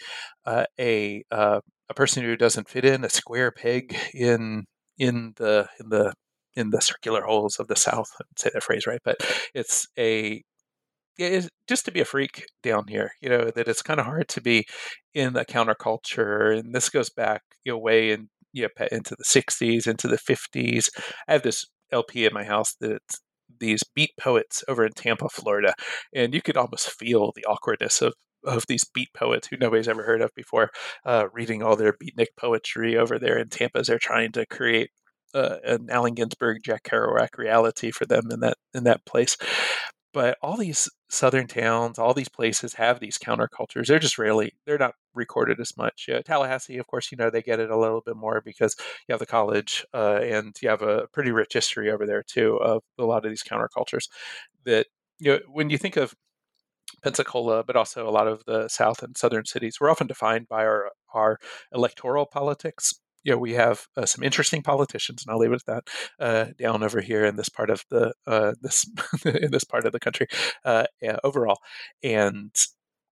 [0.46, 4.64] uh, a uh, a person who doesn't fit in, a square peg in
[4.98, 6.14] in the in the
[6.56, 8.08] in the circular holes of the South.
[8.20, 9.16] I'd say that phrase right, but
[9.54, 10.42] it's a
[11.16, 13.12] it's just to be a freak down here.
[13.20, 14.64] You know that it's kind of hard to be
[15.14, 18.28] in the counterculture, and this goes back know way in
[18.62, 20.88] know, into the 60s, into the 50s.
[21.28, 23.02] I have this LP in my house that
[23.60, 25.74] these beat poets over in Tampa, Florida,
[26.14, 28.14] and you could almost feel the awkwardness of
[28.44, 30.70] of these beat poets who nobody's ever heard of before,
[31.06, 34.90] uh, reading all their beatnik poetry over there in Tampa as they're trying to create
[35.34, 39.36] uh, an Allen Ginsberg, Jack Kerouac reality for them in that in that place.
[40.12, 43.86] But all these southern towns, all these places have these countercultures.
[43.86, 46.06] They're just rarely, they're not recorded as much.
[46.08, 48.76] Yeah, Tallahassee, of course, you know, they get it a little bit more because
[49.08, 52.56] you have the college uh, and you have a pretty rich history over there too
[52.62, 54.08] of a lot of these countercultures
[54.64, 54.86] that,
[55.18, 56.14] you know, when you think of
[57.02, 60.64] Pensacola, but also a lot of the south and southern cities, we're often defined by
[60.64, 61.38] our, our
[61.72, 62.94] electoral politics
[63.24, 65.88] you know, we have uh, some interesting politicians, and I'll leave it at that.
[66.20, 68.86] Uh, down over here in this part of the uh, this
[69.24, 70.26] in this part of the country,
[70.64, 70.84] uh,
[71.24, 71.58] overall,
[72.02, 72.54] and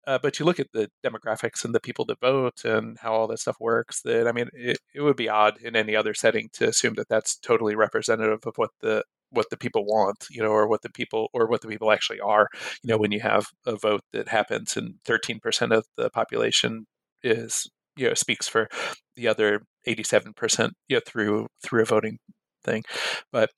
[0.05, 3.39] but you look at the demographics and the people that vote and how all that
[3.39, 4.03] stuff works.
[4.03, 7.09] That I mean, it, it would be odd in any other setting to assume that
[7.09, 10.91] that's totally representative of what the what the people want, you know, or what the
[10.91, 12.49] people or what the people actually are.
[12.83, 16.87] You know, when you have a vote that happens and 13% of the population
[17.23, 18.69] is you know speaks for
[19.17, 22.19] the other 87% you know, through through a voting
[22.65, 22.85] thing,
[23.33, 23.51] but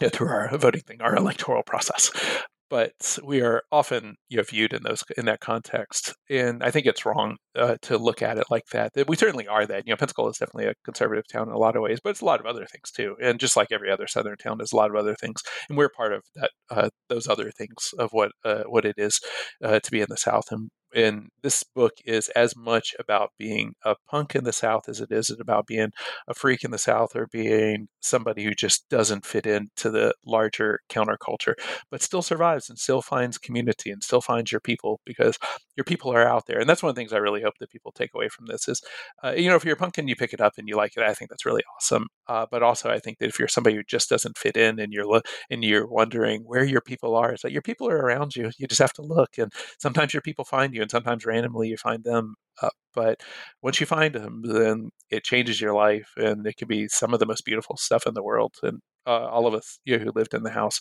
[0.00, 2.10] you know, through our voting thing, our electoral process
[2.72, 6.86] but we are often you know, viewed in those in that context, and I think
[6.86, 8.92] it's wrong uh, to look at it like that.
[9.06, 9.86] We certainly are that.
[9.86, 12.22] You know, Pensacola is definitely a conservative town in a lot of ways, but it's
[12.22, 13.14] a lot of other things too.
[13.20, 15.90] And just like every other southern town, there's a lot of other things, and we're
[15.90, 19.20] part of that uh, those other things of what uh, what it is
[19.62, 23.74] uh, to be in the South, and and this book is as much about being
[23.84, 25.90] a punk in the South as it is about being
[26.28, 30.80] a freak in the South or being somebody who just doesn't fit into the larger
[30.90, 31.54] counterculture,
[31.90, 35.38] but still survives and still finds community and still finds your people because
[35.76, 36.58] your people are out there.
[36.58, 38.68] And that's one of the things I really hope that people take away from this
[38.68, 38.82] is,
[39.24, 40.96] uh, you know, if you're a punk and you pick it up and you like
[40.96, 42.06] it, I think that's really awesome.
[42.28, 44.92] Uh, but also, I think that if you're somebody who just doesn't fit in and
[44.92, 45.20] you're lo-
[45.50, 48.50] and you're wondering where your people are, it's like your people are around you.
[48.58, 51.76] You just have to look, and sometimes your people find you, and sometimes randomly you
[51.76, 52.34] find them.
[52.94, 53.22] But
[53.62, 57.20] once you find them, then it changes your life, and it can be some of
[57.20, 58.54] the most beautiful stuff in the world.
[58.62, 60.80] And uh, all of us you know, who lived in the house.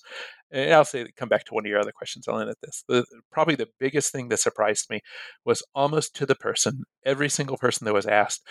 [0.52, 2.28] And I'll say, come back to one of your other questions.
[2.28, 2.84] I'll end at this.
[2.88, 4.99] The, probably the biggest thing that surprised me
[5.45, 8.45] was almost to the person, every single person that was asked,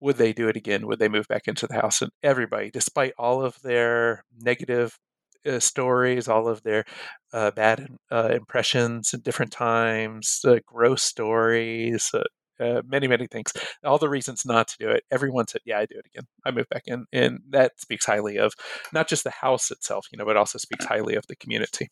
[0.00, 0.86] would they do it again?
[0.86, 2.02] Would they move back into the house?
[2.02, 4.98] And everybody, despite all of their negative
[5.46, 6.84] uh, stories, all of their
[7.32, 12.24] uh, bad uh, impressions at different times, uh, gross stories, uh,
[12.58, 13.52] uh, many, many things.
[13.84, 15.04] All the reasons not to do it.
[15.10, 16.26] Everyone said, "Yeah, I do it again.
[16.44, 18.54] I move back in," and that speaks highly of
[18.92, 21.90] not just the house itself, you know, but also speaks highly of the community.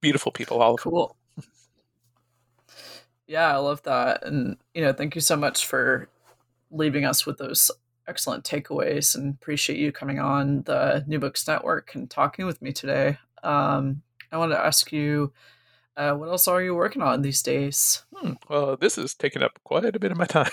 [0.00, 1.16] Beautiful people, all of cool.
[3.26, 6.08] Yeah, I love that, and you know, thank you so much for
[6.70, 7.70] leaving us with those
[8.10, 12.72] excellent takeaways, and appreciate you coming on the New Books Network and talking with me
[12.72, 13.16] today.
[13.42, 14.02] Um,
[14.32, 15.32] I want to ask you
[15.96, 18.04] uh, what else are you working on these days?
[18.14, 20.50] Hmm, well, this has taken up quite a bit of my time.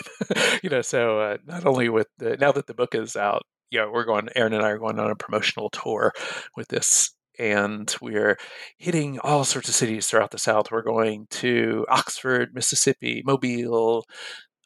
[0.62, 3.80] you know, so uh, not only with the, now that the book is out, you
[3.80, 4.30] know, we're going.
[4.36, 6.14] Aaron and I are going on a promotional tour
[6.56, 8.38] with this, and we're
[8.78, 10.72] hitting all sorts of cities throughout the South.
[10.72, 14.06] We're going to Oxford, Mississippi, Mobile,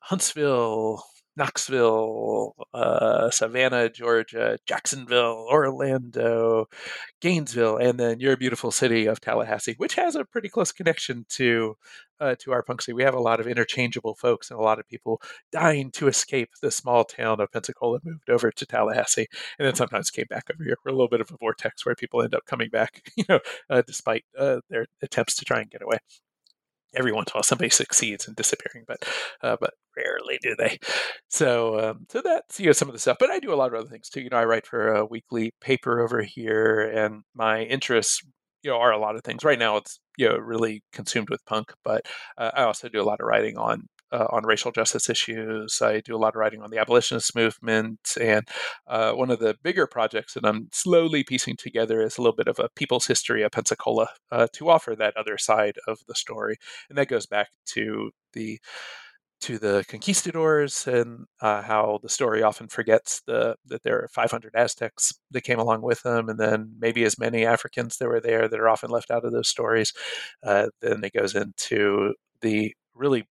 [0.01, 1.03] Huntsville,
[1.37, 6.67] Knoxville, uh, Savannah, Georgia, Jacksonville, Orlando,
[7.21, 11.75] Gainesville, and then your beautiful city of Tallahassee, which has a pretty close connection to
[12.19, 12.95] uh, to our punk scene.
[12.95, 15.21] We have a lot of interchangeable folks and a lot of people
[15.51, 19.27] dying to escape the small town of Pensacola, moved over to Tallahassee,
[19.57, 20.77] and then sometimes came back over here.
[20.85, 23.39] We're a little bit of a vortex where people end up coming back, you know,
[23.69, 25.97] uh, despite uh, their attempts to try and get away
[26.95, 29.05] every once in a while somebody succeeds in disappearing, but
[29.41, 30.77] uh, but rarely do they.
[31.29, 33.17] So um, so that's you know some of the stuff.
[33.19, 34.21] But I do a lot of other things too.
[34.21, 38.21] You know, I write for a weekly paper over here, and my interests
[38.63, 39.43] you know are a lot of things.
[39.43, 42.05] Right now, it's you know really consumed with punk, but
[42.37, 45.81] uh, I also do a lot of writing on uh, on racial justice issues.
[45.81, 47.99] I do a lot of writing on the abolitionist movement.
[48.19, 48.47] And
[48.87, 52.47] uh, one of the bigger projects that I'm slowly piecing together is a little bit
[52.47, 56.57] of a people's history of Pensacola uh, to offer that other side of the story.
[56.89, 58.59] And that goes back to the
[59.41, 64.53] to the conquistadors and uh, how the story often forgets the, that there are 500
[64.55, 68.47] Aztecs that came along with them, and then maybe as many Africans that were there
[68.47, 69.93] that are often left out of those stories.
[70.43, 73.25] Uh, then it goes into the really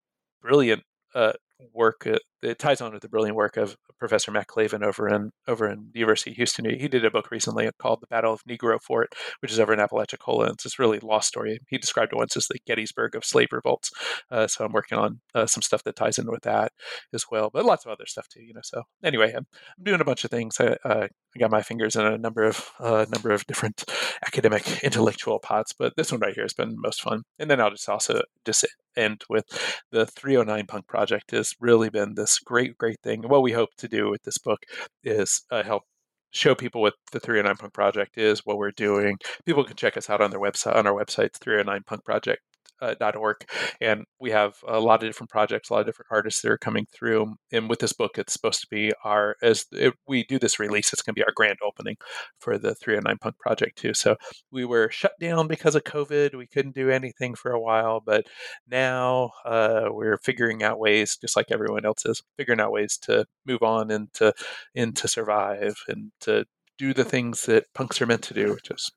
[0.47, 0.83] brilliant
[1.15, 1.33] uh,
[1.73, 2.07] work.
[2.41, 5.89] It ties on with the brilliant work of Professor Matt Clavin over in over in
[5.93, 6.65] the University of Houston.
[6.65, 9.79] He did a book recently called "The Battle of Negro Fort," which is over in
[9.79, 10.51] Apalachicola.
[10.51, 11.59] It's this really lost story.
[11.67, 13.91] He described it once as the Gettysburg of slave revolts.
[14.29, 16.71] Uh, so I'm working on uh, some stuff that ties in with that
[17.13, 18.43] as well, but lots of other stuff too.
[18.43, 18.61] You know.
[18.63, 20.57] So anyway, I'm, I'm doing a bunch of things.
[20.59, 23.83] I, uh, I got my fingers in a number of number of different
[24.25, 27.23] academic intellectual pots, but this one right here has been most fun.
[27.39, 28.65] And then I'll just also just
[28.97, 29.45] end with
[29.91, 33.23] the 309 Punk Project has really been this great, great thing.
[33.23, 34.59] What we hope to do with this book
[35.03, 35.83] is uh, help
[36.31, 39.15] show people what the 309 Punk Project is, what we're doing.
[39.45, 42.37] People can check us out on their website on our website, 309punkproject uh,
[42.81, 43.37] .org,
[43.81, 46.57] and we have a lot of different projects, a lot of different artists that are
[46.57, 47.35] coming through.
[47.51, 50.93] And with this book, it's supposed to be our as it, we do this release,
[50.93, 51.97] it's going to be our grand opening
[52.39, 53.93] for the 309 Punk project too.
[53.93, 54.15] So
[54.51, 56.35] we were shut down because of COVID.
[56.35, 58.25] We couldn't do anything for a while, but
[58.67, 63.25] now uh, we're figuring out ways, just like everyone else is, figuring out ways to
[63.45, 64.33] move on and to
[64.75, 66.45] and to survive and to
[66.77, 68.91] do the things that punks are meant to do, which is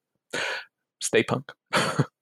[1.01, 1.53] stay punk.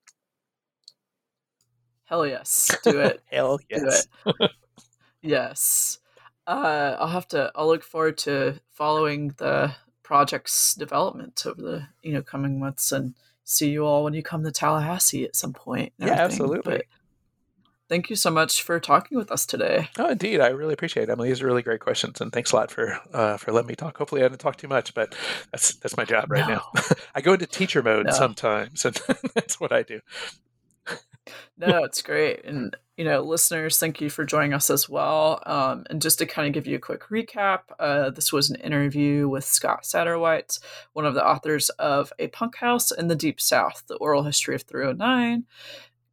[2.09, 3.21] Hell yes, do it.
[3.31, 4.09] Hell yes.
[4.25, 4.51] Do it.
[5.23, 5.99] yes.
[6.47, 7.53] Uh, I'll have to.
[7.55, 13.15] I'll look forward to following the project's development over the you know coming months and
[13.45, 15.93] see you all when you come to Tallahassee at some point.
[15.99, 16.63] Yeah, absolutely.
[16.65, 16.85] But
[17.91, 19.91] thank you so much for talking with us today.
[19.99, 21.29] Oh, indeed, I really appreciate it, Emily.
[21.29, 23.99] These are really great questions, and thanks a lot for uh, for letting me talk.
[23.99, 25.15] Hopefully, I didn't talk too much, but
[25.53, 26.55] that's that's my job right no.
[26.55, 26.83] now.
[27.15, 28.13] I go into teacher mode no.
[28.13, 28.99] sometimes, and
[29.35, 30.01] that's what I do
[31.57, 32.45] no, it's great.
[32.45, 35.43] And, you know, listeners, thank you for joining us as well.
[35.47, 38.57] Um, and just to kind of give you a quick recap, uh, this was an
[38.57, 40.59] interview with Scott Satterwhite,
[40.93, 44.55] one of the authors of A Punk House in the Deep South, The Oral History
[44.55, 45.45] of 309,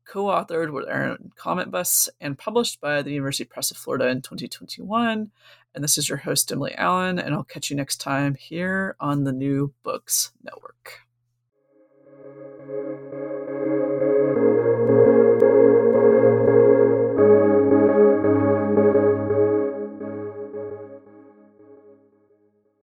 [0.05, 5.31] co authored with Aaron Cometbus, and published by the University Press of Florida in 2021.
[5.73, 9.25] And this is your host, Emily Allen, and I'll catch you next time here on
[9.25, 11.01] the New Books Network.